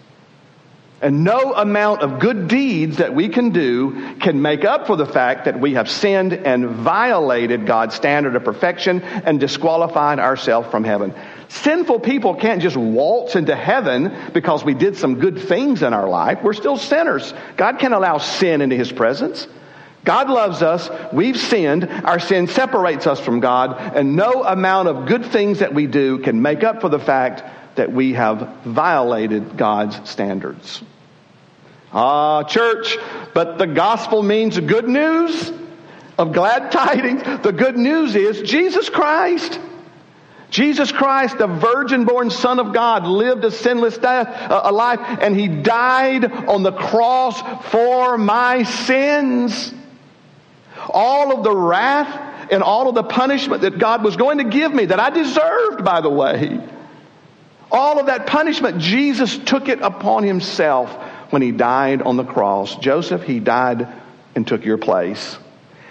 And 0.99 1.23
no 1.23 1.53
amount 1.53 2.01
of 2.01 2.19
good 2.19 2.47
deeds 2.47 2.97
that 2.97 3.13
we 3.13 3.29
can 3.29 3.51
do 3.51 4.15
can 4.15 4.41
make 4.41 4.65
up 4.65 4.87
for 4.87 4.95
the 4.95 5.05
fact 5.05 5.45
that 5.45 5.59
we 5.59 5.75
have 5.75 5.89
sinned 5.89 6.33
and 6.33 6.69
violated 6.69 7.67
God's 7.67 7.93
standard 7.93 8.35
of 8.35 8.43
perfection 8.43 9.01
and 9.03 9.39
disqualified 9.39 10.17
ourselves 10.17 10.69
from 10.69 10.83
heaven. 10.83 11.13
Sinful 11.49 11.99
people 11.99 12.33
can't 12.33 12.63
just 12.63 12.75
waltz 12.75 13.35
into 13.35 13.55
heaven 13.55 14.11
because 14.33 14.65
we 14.65 14.73
did 14.73 14.97
some 14.97 15.19
good 15.19 15.39
things 15.39 15.83
in 15.83 15.93
our 15.93 16.09
life. 16.09 16.39
We're 16.41 16.53
still 16.53 16.77
sinners. 16.77 17.31
God 17.57 17.77
can't 17.77 17.93
allow 17.93 18.17
sin 18.17 18.61
into 18.61 18.75
his 18.75 18.91
presence. 18.91 19.47
God 20.03 20.29
loves 20.29 20.63
us. 20.63 20.89
We've 21.13 21.37
sinned. 21.37 21.83
Our 21.83 22.19
sin 22.19 22.47
separates 22.47 23.05
us 23.05 23.19
from 23.19 23.39
God. 23.39 23.77
And 23.95 24.15
no 24.15 24.43
amount 24.43 24.87
of 24.87 25.05
good 25.05 25.25
things 25.25 25.59
that 25.59 25.73
we 25.73 25.85
do 25.85 26.19
can 26.19 26.41
make 26.41 26.63
up 26.63 26.81
for 26.81 26.89
the 26.89 26.99
fact 26.99 27.43
that 27.77 27.91
we 27.91 28.13
have 28.13 28.63
violated 28.65 29.57
God's 29.57 30.09
standards. 30.09 30.83
Ah, 31.93 32.43
church, 32.43 32.97
but 33.33 33.57
the 33.57 33.67
gospel 33.67 34.21
means 34.21 34.59
good 34.59 34.87
news 34.87 35.51
of 36.17 36.33
glad 36.33 36.71
tidings. 36.71 37.23
The 37.43 37.53
good 37.53 37.77
news 37.77 38.15
is 38.15 38.41
Jesus 38.41 38.89
Christ. 38.89 39.59
Jesus 40.49 40.91
Christ, 40.91 41.37
the 41.37 41.47
virgin 41.47 42.05
born 42.05 42.29
Son 42.29 42.59
of 42.59 42.73
God, 42.73 43.05
lived 43.05 43.43
a 43.43 43.51
sinless 43.51 43.97
death, 43.97 44.27
a 44.49 44.71
life, 44.71 44.99
and 45.21 45.35
He 45.35 45.47
died 45.47 46.25
on 46.25 46.63
the 46.63 46.71
cross 46.71 47.41
for 47.69 48.17
my 48.17 48.63
sins. 48.63 49.73
All 50.89 51.37
of 51.37 51.43
the 51.43 51.55
wrath 51.55 52.51
and 52.51 52.63
all 52.63 52.87
of 52.87 52.95
the 52.95 53.03
punishment 53.03 53.61
that 53.63 53.77
God 53.77 54.03
was 54.03 54.15
going 54.15 54.37
to 54.37 54.45
give 54.45 54.73
me, 54.73 54.85
that 54.85 54.99
I 54.99 55.09
deserved, 55.09 55.83
by 55.83 55.99
the 55.99 56.09
way, 56.09 56.61
all 57.71 57.99
of 57.99 58.07
that 58.07 58.27
punishment, 58.27 58.79
Jesus 58.79 59.37
took 59.37 59.69
it 59.69 59.81
upon 59.81 60.23
Himself 60.23 60.91
when 61.31 61.41
He 61.41 61.51
died 61.51 62.01
on 62.01 62.17
the 62.17 62.23
cross. 62.23 62.75
Joseph, 62.77 63.23
He 63.23 63.39
died 63.39 63.87
and 64.35 64.47
took 64.47 64.63
your 64.63 64.77
place. 64.77 65.37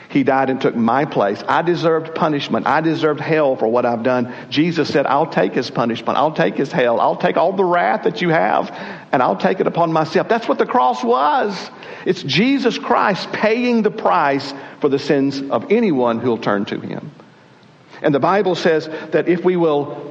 He 0.08 0.22
died 0.22 0.50
and 0.50 0.60
took 0.60 0.74
my 0.74 1.04
place. 1.04 1.42
I 1.46 1.62
deserved 1.62 2.14
punishment. 2.14 2.66
I 2.66 2.80
deserved 2.80 3.20
hell 3.20 3.56
for 3.56 3.66
what 3.66 3.84
I've 3.84 4.02
done. 4.02 4.32
Jesus 4.50 4.88
said, 4.88 5.04
I'll 5.06 5.26
take 5.26 5.52
his 5.52 5.70
punishment. 5.70 6.16
I'll 6.16 6.32
take 6.32 6.54
his 6.54 6.70
hell. 6.70 7.00
I'll 7.00 7.16
take 7.16 7.36
all 7.36 7.52
the 7.52 7.64
wrath 7.64 8.04
that 8.04 8.22
you 8.22 8.28
have 8.30 8.70
and 9.12 9.22
I'll 9.22 9.36
take 9.36 9.60
it 9.60 9.66
upon 9.66 9.92
myself. 9.92 10.28
That's 10.28 10.48
what 10.48 10.58
the 10.58 10.66
cross 10.66 11.02
was. 11.02 11.70
It's 12.04 12.22
Jesus 12.22 12.78
Christ 12.78 13.32
paying 13.32 13.82
the 13.82 13.90
price 13.90 14.54
for 14.80 14.88
the 14.88 14.98
sins 14.98 15.42
of 15.50 15.72
anyone 15.72 16.20
who'll 16.20 16.38
turn 16.38 16.64
to 16.66 16.80
him. 16.80 17.10
And 18.00 18.14
the 18.14 18.20
Bible 18.20 18.54
says 18.54 18.86
that 19.10 19.28
if 19.28 19.44
we 19.44 19.56
will 19.56 20.05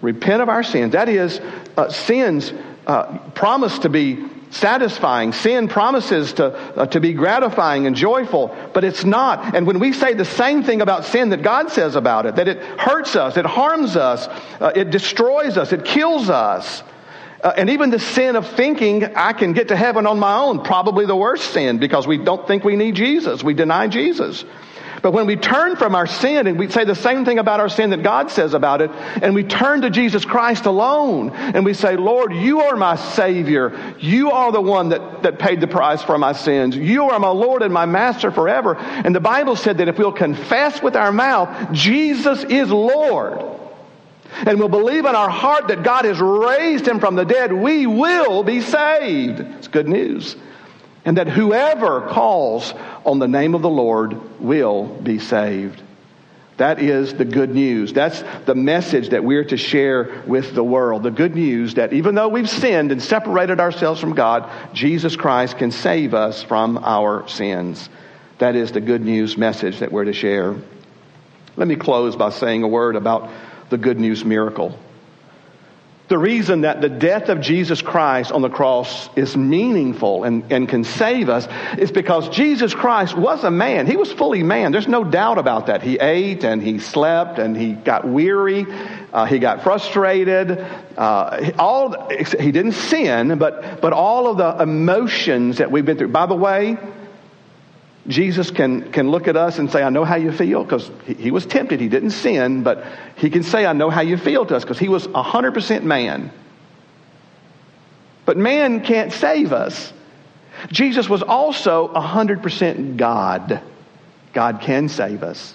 repent 0.00 0.42
of 0.42 0.48
our 0.48 0.62
sins, 0.62 0.92
that 0.92 1.08
is, 1.08 1.40
uh, 1.76 1.90
sins 1.90 2.52
uh, 2.86 3.18
promise 3.30 3.78
to 3.80 3.88
be 3.88 4.24
satisfying. 4.50 5.32
Sin 5.32 5.68
promises 5.68 6.32
to, 6.34 6.46
uh, 6.46 6.86
to 6.86 7.00
be 7.00 7.12
gratifying 7.12 7.86
and 7.86 7.94
joyful, 7.94 8.54
but 8.74 8.84
it's 8.84 9.04
not. 9.04 9.54
And 9.54 9.66
when 9.66 9.78
we 9.78 9.92
say 9.92 10.14
the 10.14 10.24
same 10.24 10.62
thing 10.62 10.80
about 10.80 11.04
sin 11.04 11.30
that 11.30 11.42
God 11.42 11.70
says 11.70 11.94
about 11.94 12.26
it, 12.26 12.36
that 12.36 12.48
it 12.48 12.58
hurts 12.78 13.16
us, 13.16 13.36
it 13.36 13.46
harms 13.46 13.96
us, 13.96 14.26
uh, 14.60 14.72
it 14.74 14.90
destroys 14.90 15.56
us, 15.56 15.72
it 15.72 15.84
kills 15.84 16.28
us, 16.28 16.82
uh, 17.42 17.52
and 17.56 17.70
even 17.70 17.90
the 17.90 17.98
sin 17.98 18.36
of 18.36 18.46
thinking 18.48 19.04
I 19.16 19.32
can 19.32 19.52
get 19.52 19.68
to 19.68 19.76
heaven 19.76 20.06
on 20.06 20.18
my 20.18 20.36
own, 20.38 20.62
probably 20.62 21.06
the 21.06 21.16
worst 21.16 21.52
sin 21.52 21.78
because 21.78 22.06
we 22.06 22.18
don't 22.18 22.46
think 22.46 22.64
we 22.64 22.76
need 22.76 22.96
Jesus. 22.96 23.42
We 23.42 23.54
deny 23.54 23.88
Jesus. 23.88 24.44
But 25.02 25.12
when 25.12 25.26
we 25.26 25.36
turn 25.36 25.76
from 25.76 25.94
our 25.94 26.06
sin 26.06 26.46
and 26.46 26.58
we 26.58 26.68
say 26.68 26.84
the 26.84 26.94
same 26.94 27.24
thing 27.24 27.38
about 27.38 27.60
our 27.60 27.68
sin 27.68 27.90
that 27.90 28.02
God 28.02 28.30
says 28.30 28.54
about 28.54 28.82
it, 28.82 28.90
and 28.90 29.34
we 29.34 29.44
turn 29.44 29.82
to 29.82 29.90
Jesus 29.90 30.24
Christ 30.24 30.66
alone 30.66 31.30
and 31.30 31.64
we 31.64 31.74
say, 31.74 31.96
Lord, 31.96 32.34
you 32.34 32.60
are 32.60 32.76
my 32.76 32.96
Savior. 32.96 33.94
You 33.98 34.30
are 34.30 34.52
the 34.52 34.60
one 34.60 34.90
that, 34.90 35.22
that 35.22 35.38
paid 35.38 35.60
the 35.60 35.66
price 35.66 36.02
for 36.02 36.18
my 36.18 36.32
sins. 36.32 36.76
You 36.76 37.10
are 37.10 37.18
my 37.18 37.30
Lord 37.30 37.62
and 37.62 37.72
my 37.72 37.86
Master 37.86 38.30
forever. 38.30 38.76
And 38.76 39.14
the 39.14 39.20
Bible 39.20 39.56
said 39.56 39.78
that 39.78 39.88
if 39.88 39.98
we'll 39.98 40.12
confess 40.12 40.82
with 40.82 40.96
our 40.96 41.12
mouth, 41.12 41.72
Jesus 41.72 42.44
is 42.44 42.70
Lord, 42.70 43.42
and 44.46 44.58
we'll 44.58 44.68
believe 44.68 45.06
in 45.06 45.14
our 45.14 45.30
heart 45.30 45.68
that 45.68 45.82
God 45.82 46.04
has 46.04 46.20
raised 46.20 46.86
him 46.86 47.00
from 47.00 47.16
the 47.16 47.24
dead, 47.24 47.52
we 47.52 47.86
will 47.86 48.42
be 48.42 48.60
saved. 48.60 49.40
It's 49.40 49.68
good 49.68 49.88
news 49.88 50.36
and 51.10 51.18
that 51.18 51.26
whoever 51.26 52.02
calls 52.02 52.72
on 53.04 53.18
the 53.18 53.26
name 53.26 53.56
of 53.56 53.62
the 53.62 53.68
Lord 53.68 54.40
will 54.40 54.86
be 54.86 55.18
saved. 55.18 55.82
That 56.58 56.80
is 56.80 57.14
the 57.14 57.24
good 57.24 57.52
news. 57.52 57.92
That's 57.92 58.22
the 58.46 58.54
message 58.54 59.08
that 59.08 59.24
we're 59.24 59.42
to 59.46 59.56
share 59.56 60.22
with 60.28 60.54
the 60.54 60.62
world. 60.62 61.02
The 61.02 61.10
good 61.10 61.34
news 61.34 61.74
that 61.74 61.92
even 61.92 62.14
though 62.14 62.28
we've 62.28 62.48
sinned 62.48 62.92
and 62.92 63.02
separated 63.02 63.58
ourselves 63.58 64.00
from 64.00 64.14
God, 64.14 64.48
Jesus 64.72 65.16
Christ 65.16 65.58
can 65.58 65.72
save 65.72 66.14
us 66.14 66.44
from 66.44 66.78
our 66.78 67.26
sins. 67.26 67.88
That 68.38 68.54
is 68.54 68.70
the 68.70 68.80
good 68.80 69.04
news 69.04 69.36
message 69.36 69.80
that 69.80 69.90
we're 69.90 70.04
to 70.04 70.12
share. 70.12 70.54
Let 71.56 71.66
me 71.66 71.74
close 71.74 72.14
by 72.14 72.30
saying 72.30 72.62
a 72.62 72.68
word 72.68 72.94
about 72.94 73.30
the 73.68 73.78
good 73.78 73.98
news 73.98 74.24
miracle. 74.24 74.78
The 76.10 76.18
reason 76.18 76.62
that 76.62 76.80
the 76.80 76.88
death 76.88 77.28
of 77.28 77.40
Jesus 77.40 77.82
Christ 77.82 78.32
on 78.32 78.42
the 78.42 78.50
cross 78.50 79.08
is 79.14 79.36
meaningful 79.36 80.24
and, 80.24 80.42
and 80.50 80.68
can 80.68 80.82
save 80.82 81.28
us 81.28 81.46
is 81.78 81.92
because 81.92 82.28
Jesus 82.30 82.74
Christ 82.74 83.16
was 83.16 83.44
a 83.44 83.50
man. 83.52 83.86
He 83.86 83.96
was 83.96 84.10
fully 84.12 84.42
man. 84.42 84.72
There's 84.72 84.88
no 84.88 85.04
doubt 85.04 85.38
about 85.38 85.66
that. 85.66 85.82
He 85.82 86.00
ate 86.00 86.42
and 86.42 86.60
he 86.60 86.80
slept 86.80 87.38
and 87.38 87.56
he 87.56 87.74
got 87.74 88.08
weary. 88.08 88.66
Uh, 89.12 89.26
he 89.26 89.38
got 89.38 89.62
frustrated. 89.62 90.58
Uh, 90.96 91.52
all 91.60 92.08
he 92.10 92.50
didn't 92.50 92.72
sin, 92.72 93.38
but 93.38 93.80
but 93.80 93.92
all 93.92 94.26
of 94.26 94.36
the 94.36 94.64
emotions 94.64 95.58
that 95.58 95.70
we've 95.70 95.86
been 95.86 95.96
through. 95.96 96.08
By 96.08 96.26
the 96.26 96.34
way, 96.34 96.76
Jesus 98.06 98.50
can, 98.50 98.92
can 98.92 99.10
look 99.10 99.28
at 99.28 99.36
us 99.36 99.58
and 99.58 99.70
say, 99.70 99.82
I 99.82 99.90
know 99.90 100.04
how 100.04 100.16
you 100.16 100.32
feel, 100.32 100.64
because 100.64 100.90
he, 101.06 101.14
he, 101.14 101.30
was 101.30 101.44
tempted. 101.44 101.80
He 101.80 101.88
didn't 101.88 102.10
sin, 102.10 102.62
but 102.62 102.84
he 103.16 103.28
can 103.28 103.42
say, 103.42 103.66
I 103.66 103.72
know 103.72 103.90
how 103.90 104.00
you 104.00 104.16
feel 104.16 104.46
to 104.46 104.56
us, 104.56 104.64
because 104.64 104.78
he 104.78 104.88
was 104.88 105.06
100% 105.06 105.82
man. 105.82 106.32
But 108.24 108.36
man 108.36 108.82
can't 108.82 109.12
save 109.12 109.52
us. 109.52 109.92
Jesus 110.70 111.08
was 111.08 111.22
also 111.22 111.88
100% 111.88 112.96
God. 112.96 113.62
God 114.32 114.60
can 114.62 114.88
save 114.88 115.22
us. 115.22 115.54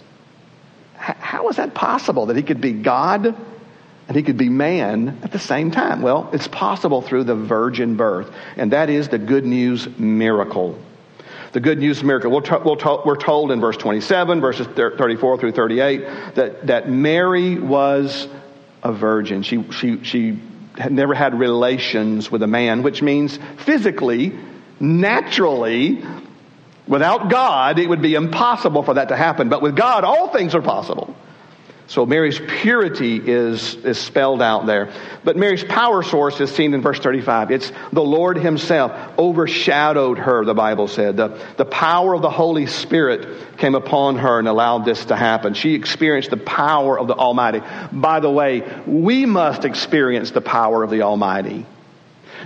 H- 0.95 1.15
how 1.19 1.49
is 1.49 1.55
that 1.55 1.73
possible 1.73 2.27
that 2.27 2.36
he 2.36 2.43
could 2.43 2.62
be 2.62 2.73
God 2.73 3.36
and 4.08 4.15
he 4.15 4.23
could 4.23 4.38
be 4.38 4.49
man 4.49 5.19
at 5.23 5.31
the 5.31 5.39
same 5.39 5.71
time? 5.71 6.01
Well, 6.01 6.29
it's 6.31 6.47
possible 6.47 7.01
through 7.01 7.23
the 7.23 7.36
virgin 7.36 7.95
birth, 7.95 8.31
and 8.55 8.71
that 8.71 8.89
is 8.89 9.10
the 9.10 9.17
good 9.17 9.45
news 9.45 9.88
miracle 9.97 10.77
the 11.55 11.61
good 11.61 11.79
news 11.79 11.99
of 11.99 12.03
miracle. 12.03 12.31
we 12.31 12.41
we 12.41 12.75
we're 13.05 13.15
told 13.15 13.49
in 13.49 13.61
verse 13.61 13.77
27, 13.77 14.41
verses 14.41 14.67
34 14.67 15.37
through 15.37 15.53
38, 15.53 16.35
that, 16.35 16.67
that 16.67 16.89
Mary 16.89 17.57
was 17.57 18.27
a 18.83 18.91
virgin. 18.91 19.41
She, 19.41 19.63
she, 19.71 20.03
she 20.03 20.37
had 20.77 20.91
never 20.91 21.13
had 21.13 21.39
relations 21.39 22.29
with 22.29 22.43
a 22.43 22.47
man, 22.47 22.83
which 22.83 23.01
means 23.01 23.39
physically, 23.59 24.37
naturally, 24.81 26.03
without 26.89 27.29
God, 27.29 27.79
it 27.79 27.87
would 27.87 28.01
be 28.01 28.15
impossible 28.15 28.83
for 28.83 28.95
that 28.95 29.07
to 29.07 29.15
happen. 29.15 29.47
But 29.47 29.61
with 29.61 29.77
God, 29.77 30.03
all 30.03 30.27
things 30.33 30.55
are 30.55 30.61
possible. 30.61 31.15
So 31.88 32.04
Mary's 32.06 32.39
purity 32.39 33.21
is, 33.24 33.76
is 33.76 34.00
spelled 34.00 34.41
out 34.41 34.65
there. 34.65 34.91
But 35.24 35.38
Mary's 35.38 35.63
power 35.63 36.02
source 36.02 36.41
is 36.41 36.50
seen 36.52 36.74
in 36.74 36.82
verse 36.82 37.00
35. 37.00 37.52
It's 37.52 37.71
the 37.93 38.02
Lord 38.02 38.38
Himself 38.38 38.91
overshadowed 39.19 40.17
her, 40.17 40.43
the 40.45 40.56
Bible 40.56 40.88
said. 40.88 41.17
The, 41.17 41.39
the 41.58 41.65
power 41.65 42.15
of 42.15 42.24
the 42.24 42.30
Holy 42.30 42.65
Spirit 42.65 43.58
came 43.58 43.76
upon 43.76 44.17
her 44.17 44.39
and 44.39 44.48
allowed 44.48 44.86
this 44.86 45.06
to 45.06 45.15
happen. 45.15 45.54
She 45.54 45.76
experienced 45.76 46.32
the 46.32 46.38
power 46.38 46.98
of 46.98 47.08
the 47.08 47.15
Almighty. 47.15 47.62
By 47.91 48.19
the 48.19 48.32
way, 48.32 48.63
we 48.88 49.28
must 49.28 49.63
experience 49.63 50.32
the 50.32 50.41
power 50.41 50.82
of 50.82 50.89
the 50.89 51.04
Almighty. 51.04 51.67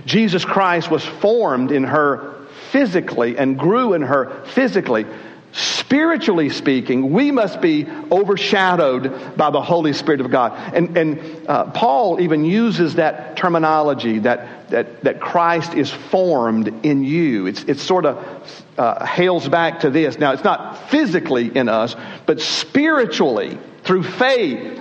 Jesus 0.04 0.44
Christ 0.44 0.90
was 0.90 1.04
formed 1.04 1.72
in 1.72 1.84
her 1.84 2.34
physically 2.70 3.38
and 3.38 3.58
grew 3.58 3.94
in 3.94 4.02
her 4.02 4.44
physically 4.46 5.06
spiritually 5.52 6.48
speaking, 6.50 7.10
we 7.10 7.30
must 7.30 7.60
be 7.60 7.86
overshadowed 8.10 9.36
by 9.36 9.50
the 9.50 9.60
Holy 9.60 9.92
Spirit 9.92 10.20
of 10.20 10.30
God. 10.30 10.52
And, 10.74 10.96
and 10.96 11.48
uh, 11.48 11.70
Paul 11.72 12.20
even 12.20 12.44
uses 12.44 12.94
that 12.94 13.36
terminology 13.36 14.20
that, 14.20 14.70
that, 14.70 15.02
that 15.02 15.20
Christ 15.20 15.74
is 15.74 15.90
formed 15.90 16.68
in 16.84 17.02
you. 17.02 17.46
It's, 17.46 17.64
it 17.64 17.78
sort 17.78 18.06
of 18.06 18.64
uh, 18.78 19.04
hails 19.04 19.48
back 19.48 19.80
to 19.80 19.90
this. 19.90 20.18
Now, 20.18 20.32
it's 20.32 20.44
not 20.44 20.90
physically 20.90 21.54
in 21.56 21.68
us, 21.68 21.96
but 22.26 22.40
spiritually 22.40 23.58
through 23.82 24.04
faith 24.04 24.80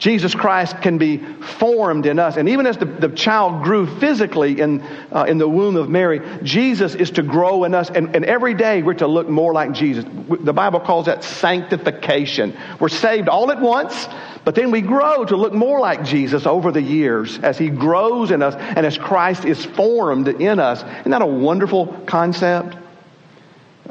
Jesus 0.00 0.34
Christ 0.34 0.80
can 0.80 0.96
be 0.96 1.18
formed 1.18 2.06
in 2.06 2.18
us. 2.18 2.38
And 2.38 2.48
even 2.48 2.66
as 2.66 2.78
the, 2.78 2.86
the 2.86 3.10
child 3.10 3.62
grew 3.62 3.86
physically 3.98 4.58
in, 4.58 4.80
uh, 5.12 5.26
in 5.28 5.36
the 5.36 5.48
womb 5.48 5.76
of 5.76 5.90
Mary, 5.90 6.22
Jesus 6.42 6.94
is 6.94 7.10
to 7.12 7.22
grow 7.22 7.64
in 7.64 7.74
us. 7.74 7.90
And, 7.90 8.16
and 8.16 8.24
every 8.24 8.54
day 8.54 8.82
we're 8.82 8.94
to 8.94 9.06
look 9.06 9.28
more 9.28 9.52
like 9.52 9.72
Jesus. 9.72 10.06
The 10.06 10.54
Bible 10.54 10.80
calls 10.80 11.04
that 11.04 11.22
sanctification. 11.22 12.56
We're 12.80 12.88
saved 12.88 13.28
all 13.28 13.52
at 13.52 13.60
once, 13.60 14.08
but 14.42 14.54
then 14.54 14.70
we 14.70 14.80
grow 14.80 15.26
to 15.26 15.36
look 15.36 15.52
more 15.52 15.80
like 15.80 16.02
Jesus 16.02 16.46
over 16.46 16.72
the 16.72 16.82
years 16.82 17.38
as 17.38 17.58
he 17.58 17.68
grows 17.68 18.30
in 18.30 18.42
us 18.42 18.54
and 18.56 18.86
as 18.86 18.96
Christ 18.96 19.44
is 19.44 19.66
formed 19.66 20.28
in 20.28 20.58
us. 20.58 20.82
Isn't 21.00 21.10
that 21.10 21.20
a 21.20 21.26
wonderful 21.26 21.88
concept? 22.06 22.74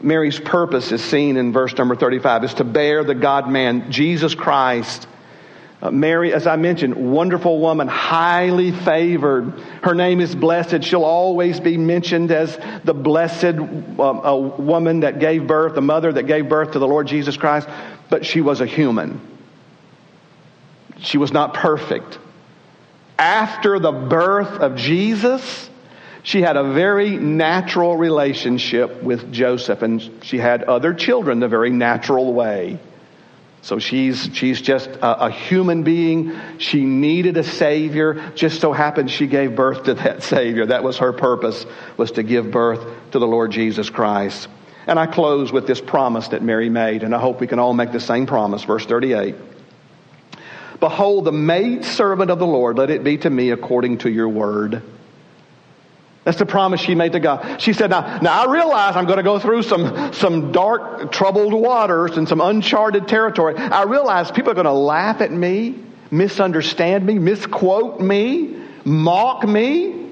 Mary's 0.02 0.40
purpose 0.40 0.92
is 0.92 1.04
seen 1.04 1.38
in 1.38 1.54
verse 1.54 1.78
number 1.78 1.96
35 1.96 2.46
is 2.46 2.54
to 2.56 2.64
bear 2.64 3.04
the 3.04 3.14
God 3.14 3.48
man, 3.48 3.92
Jesus 3.92 4.34
Christ 4.34 5.06
Uh, 5.82 5.92
Mary, 5.92 6.34
as 6.34 6.46
I 6.46 6.58
mentioned, 6.58 6.96
wonderful 6.96 7.60
woman, 7.60 7.88
highly 7.88 8.72
favored. 8.72 9.52
Her 9.82 9.96
name 9.96 10.20
is 10.20 10.36
blessed. 10.36 10.84
She'll 10.84 11.06
always 11.06 11.62
be 11.62 11.78
mentioned 11.78 12.32
as 12.32 12.60
the 12.84 12.94
blessed 12.94 13.46
um, 13.46 14.66
woman 14.66 15.02
that 15.02 15.20
gave 15.20 15.48
birth, 15.48 15.76
the 15.76 15.82
mother 15.82 16.12
that 16.12 16.24
gave 16.24 16.50
birth 16.50 16.72
to 16.72 16.80
the 16.80 16.88
Lord 16.88 17.08
Jesus 17.08 17.38
Christ. 17.38 17.70
But 18.10 18.26
she 18.26 18.42
was 18.42 18.60
a 18.60 18.66
human. 18.66 19.22
She 21.00 21.18
was 21.18 21.32
not 21.32 21.54
perfect. 21.54 22.20
After 23.18 23.80
the 23.80 23.94
birth 23.94 24.60
of 24.60 24.76
Jesus, 24.76 25.70
she 26.24 26.42
had 26.42 26.58
a 26.58 26.74
very 26.74 27.16
natural 27.16 27.96
relationship 27.96 29.02
with 29.02 29.32
Joseph, 29.32 29.82
and 29.82 30.12
she 30.24 30.38
had 30.38 30.64
other 30.64 30.94
children 30.94 31.40
the 31.40 31.48
very 31.48 31.70
natural 31.70 32.34
way. 32.34 32.80
So 33.62 33.78
she's, 33.80 34.30
she's 34.34 34.62
just 34.62 34.90
a, 34.90 35.26
a, 35.26 35.32
human 35.32 35.84
being. 35.84 36.40
She 36.60 36.86
needed 36.86 37.36
a 37.38 37.44
Savior. 37.44 38.32
Just 38.34 38.62
so 38.62 38.72
happened 38.72 39.12
she 39.12 39.28
gave 39.28 39.56
birth 39.56 39.84
to 39.84 39.96
that 39.96 40.24
Savior. 40.24 40.68
That 40.68 40.84
was 40.84 40.98
her 41.00 41.12
purpose, 41.12 41.66
was 41.98 42.14
to 42.14 42.24
give 42.24 42.52
birth 42.52 43.12
to 43.12 43.20
the 43.20 43.28
Lord 43.28 43.52
Jesus 43.52 43.90
Christ. 43.90 44.48
And 44.88 44.98
I 44.98 45.06
close 45.08 45.52
with 45.52 45.68
this 45.68 45.82
promise 45.82 46.30
that 46.30 46.42
Mary 46.42 46.70
made, 46.70 47.04
and 47.04 47.14
I 47.14 47.20
hope 47.20 47.42
we 47.42 47.48
can 47.48 47.60
all 47.60 47.74
make 47.74 47.92
the 47.92 48.00
same 48.00 48.26
promise. 48.26 48.64
Verse 48.64 48.86
38. 48.86 49.36
Behold, 50.80 51.26
the 51.26 51.32
maid 51.34 51.84
servant 51.84 52.32
of 52.32 52.40
the 52.40 52.48
Lord, 52.48 52.78
let 52.78 52.90
it 52.90 53.04
be 53.04 53.18
to 53.18 53.30
me 53.30 53.52
according 53.52 54.00
to 54.00 54.10
your 54.10 54.30
word. 54.30 54.82
That's 56.30 56.38
the 56.38 56.46
promise 56.46 56.80
she 56.80 56.94
made 56.94 57.14
to 57.14 57.20
God. 57.20 57.60
She 57.60 57.74
said, 57.74 57.90
now, 57.90 58.20
now 58.20 58.44
I 58.44 58.52
realize 58.52 58.96
I'm 58.96 59.06
going 59.06 59.18
to 59.18 59.24
go 59.24 59.40
through 59.40 59.64
some, 59.64 60.14
some 60.14 60.52
dark, 60.52 61.12
troubled 61.12 61.54
waters 61.54 62.18
and 62.18 62.30
some 62.30 62.40
uncharted 62.40 63.08
territory. 63.08 63.56
I 63.56 63.82
realize 63.86 64.30
people 64.30 64.52
are 64.52 64.54
going 64.54 64.66
to 64.66 64.72
laugh 64.72 65.22
at 65.22 65.32
me, 65.32 65.80
misunderstand 66.12 67.04
me, 67.04 67.18
misquote 67.18 68.00
me, 68.00 68.64
mock 68.86 69.44
me. 69.44 70.12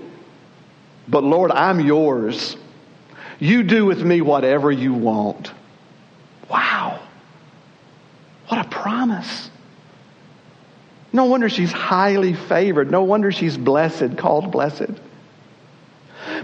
But 1.08 1.24
Lord, 1.24 1.52
I'm 1.52 1.82
yours. 1.82 2.58
You 3.38 3.62
do 3.62 3.86
with 3.86 4.02
me 4.02 4.22
whatever 4.22 4.72
you 4.72 4.96
want. 4.96 5.52
Wow. 6.50 7.00
What 8.48 8.66
a 8.66 8.70
promise. 8.70 9.52
No 11.14 11.26
wonder 11.26 11.48
she's 11.48 11.72
highly 11.72 12.34
favored. 12.34 12.90
No 12.90 13.04
wonder 13.04 13.32
she's 13.32 13.56
blessed, 13.56 14.18
called 14.18 14.52
blessed. 14.52 15.00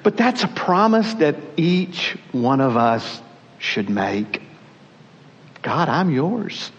But 0.04 0.18
that's 0.18 0.44
a 0.44 0.48
promise 0.50 1.14
that 1.16 1.36
each 1.56 2.18
one 2.32 2.60
of 2.60 2.76
us 2.76 3.22
should 3.58 3.90
make. 3.90 4.42
God, 5.62 5.88
I'm 5.88 6.12
yours. 6.12 6.72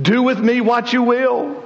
Do 0.00 0.22
with 0.22 0.38
me 0.38 0.60
what 0.60 0.92
you 0.92 1.02
will. 1.02 1.64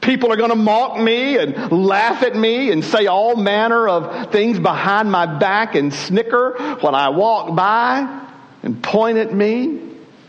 People 0.00 0.32
are 0.32 0.36
going 0.36 0.50
to 0.50 0.56
mock 0.56 0.98
me 0.98 1.36
and 1.36 1.72
laugh 1.72 2.22
at 2.22 2.36
me 2.36 2.70
and 2.70 2.84
say 2.84 3.06
all 3.06 3.34
manner 3.34 3.88
of 3.88 4.30
things 4.30 4.58
behind 4.58 5.10
my 5.10 5.26
back 5.26 5.74
and 5.74 5.92
snicker 5.92 6.76
when 6.80 6.94
I 6.94 7.08
walk 7.08 7.54
by 7.56 8.26
and 8.62 8.80
point 8.82 9.18
at 9.18 9.34
me. 9.34 9.80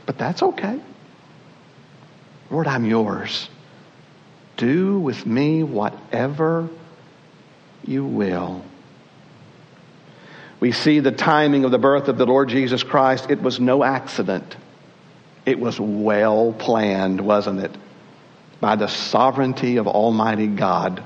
But 0.07 0.17
that's 0.17 0.41
okay. 0.41 0.79
Lord, 2.49 2.65
I'm 2.65 2.85
yours. 2.85 3.47
Do 4.57 4.99
with 4.99 5.25
me 5.25 5.61
whatever 5.61 6.67
you 7.85 8.03
will. 8.03 8.65
We 10.59 10.71
see 10.73 10.99
the 10.99 11.11
timing 11.11 11.63
of 11.63 11.71
the 11.71 11.77
birth 11.77 12.09
of 12.09 12.17
the 12.17 12.25
Lord 12.25 12.49
Jesus 12.49 12.83
Christ. 12.83 13.29
It 13.29 13.41
was 13.41 13.59
no 13.59 13.83
accident. 13.83 14.57
It 15.45 15.59
was 15.59 15.79
well 15.79 16.53
planned, 16.53 17.21
wasn't 17.21 17.61
it? 17.61 17.75
By 18.59 18.75
the 18.75 18.87
sovereignty 18.87 19.77
of 19.77 19.87
Almighty 19.87 20.47
God. 20.47 21.03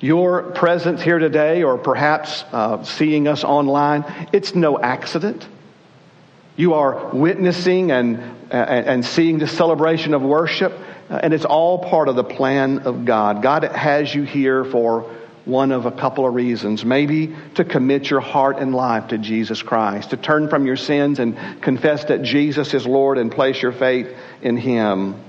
Your 0.00 0.52
presence 0.52 1.02
here 1.02 1.18
today, 1.18 1.62
or 1.62 1.78
perhaps 1.78 2.44
uh, 2.52 2.84
seeing 2.84 3.26
us 3.26 3.42
online, 3.42 4.04
it's 4.32 4.54
no 4.54 4.78
accident. 4.78 5.48
You 6.56 6.74
are 6.74 7.08
witnessing 7.14 7.90
and, 7.90 8.18
and, 8.50 8.86
and 8.86 9.04
seeing 9.04 9.38
the 9.38 9.48
celebration 9.48 10.14
of 10.14 10.22
worship, 10.22 10.72
uh, 11.10 11.20
and 11.22 11.34
it's 11.34 11.44
all 11.44 11.78
part 11.78 12.08
of 12.08 12.14
the 12.16 12.24
plan 12.24 12.80
of 12.80 13.04
God. 13.04 13.42
God 13.42 13.64
has 13.64 14.14
you 14.14 14.22
here 14.22 14.64
for 14.64 15.10
one 15.46 15.70
of 15.70 15.86
a 15.86 15.92
couple 15.92 16.26
of 16.26 16.34
reasons. 16.34 16.84
Maybe 16.84 17.34
to 17.54 17.64
commit 17.64 18.10
your 18.10 18.20
heart 18.20 18.58
and 18.58 18.74
life 18.74 19.08
to 19.08 19.18
Jesus 19.18 19.62
Christ, 19.62 20.10
to 20.10 20.16
turn 20.16 20.48
from 20.48 20.66
your 20.66 20.76
sins 20.76 21.18
and 21.18 21.62
confess 21.62 22.04
that 22.06 22.22
Jesus 22.22 22.74
is 22.74 22.86
Lord 22.86 23.16
and 23.16 23.32
place 23.32 23.62
your 23.62 23.72
faith 23.72 24.14
in 24.42 24.56
Him. 24.56 25.22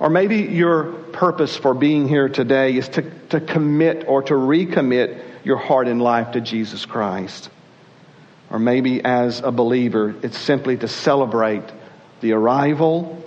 Or 0.00 0.10
maybe 0.10 0.36
your 0.36 0.92
purpose 0.92 1.56
for 1.56 1.74
being 1.74 2.08
here 2.08 2.28
today 2.28 2.76
is 2.76 2.88
to, 2.90 3.02
to 3.28 3.40
commit 3.40 4.06
or 4.08 4.22
to 4.22 4.34
recommit 4.34 5.22
your 5.44 5.58
heart 5.58 5.88
and 5.88 6.00
life 6.00 6.32
to 6.32 6.40
Jesus 6.40 6.86
Christ. 6.86 7.50
Or 8.50 8.58
maybe 8.58 9.04
as 9.04 9.40
a 9.40 9.52
believer, 9.52 10.14
it's 10.22 10.38
simply 10.38 10.78
to 10.78 10.88
celebrate 10.88 11.64
the 12.20 12.32
arrival 12.32 13.22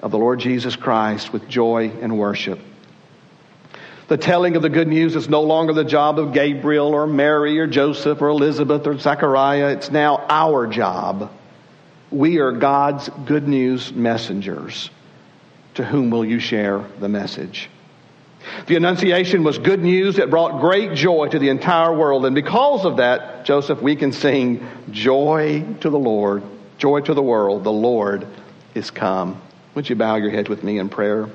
of 0.00 0.10
the 0.10 0.18
Lord 0.18 0.40
Jesus 0.40 0.74
Christ 0.76 1.32
with 1.32 1.48
joy 1.48 1.90
and 2.00 2.18
worship. 2.18 2.58
The 4.08 4.16
telling 4.16 4.56
of 4.56 4.62
the 4.62 4.70
good 4.70 4.88
news 4.88 5.14
is 5.16 5.28
no 5.28 5.42
longer 5.42 5.74
the 5.74 5.84
job 5.84 6.18
of 6.18 6.32
Gabriel 6.32 6.94
or 6.94 7.06
Mary 7.06 7.58
or 7.58 7.66
Joseph 7.66 8.22
or 8.22 8.28
Elizabeth 8.28 8.86
or 8.86 8.98
Zechariah. 8.98 9.68
It's 9.68 9.90
now 9.90 10.24
our 10.30 10.66
job. 10.66 11.30
We 12.10 12.38
are 12.38 12.52
God's 12.52 13.10
good 13.26 13.46
news 13.46 13.92
messengers. 13.92 14.88
To 15.74 15.84
whom 15.84 16.08
will 16.08 16.24
you 16.24 16.40
share 16.40 16.86
the 17.00 17.08
message? 17.10 17.68
The 18.66 18.76
Annunciation 18.76 19.44
was 19.44 19.58
good 19.58 19.82
news 19.82 20.16
that 20.16 20.30
brought 20.30 20.62
great 20.62 20.94
joy 20.94 21.28
to 21.28 21.38
the 21.38 21.50
entire 21.50 21.94
world. 21.94 22.24
And 22.24 22.34
because 22.34 22.86
of 22.86 22.96
that, 22.96 23.44
Joseph, 23.44 23.82
we 23.82 23.94
can 23.94 24.12
sing, 24.12 24.66
Joy 24.90 25.66
to 25.80 25.90
the 25.90 25.98
Lord, 25.98 26.42
joy 26.78 27.02
to 27.02 27.12
the 27.12 27.22
world, 27.22 27.62
the 27.62 27.72
Lord 27.72 28.26
is 28.74 28.90
come. 28.90 29.42
Would 29.74 29.90
you 29.90 29.96
bow 29.96 30.16
your 30.16 30.30
head 30.30 30.48
with 30.48 30.64
me 30.64 30.78
in 30.78 30.88
prayer? 30.88 31.28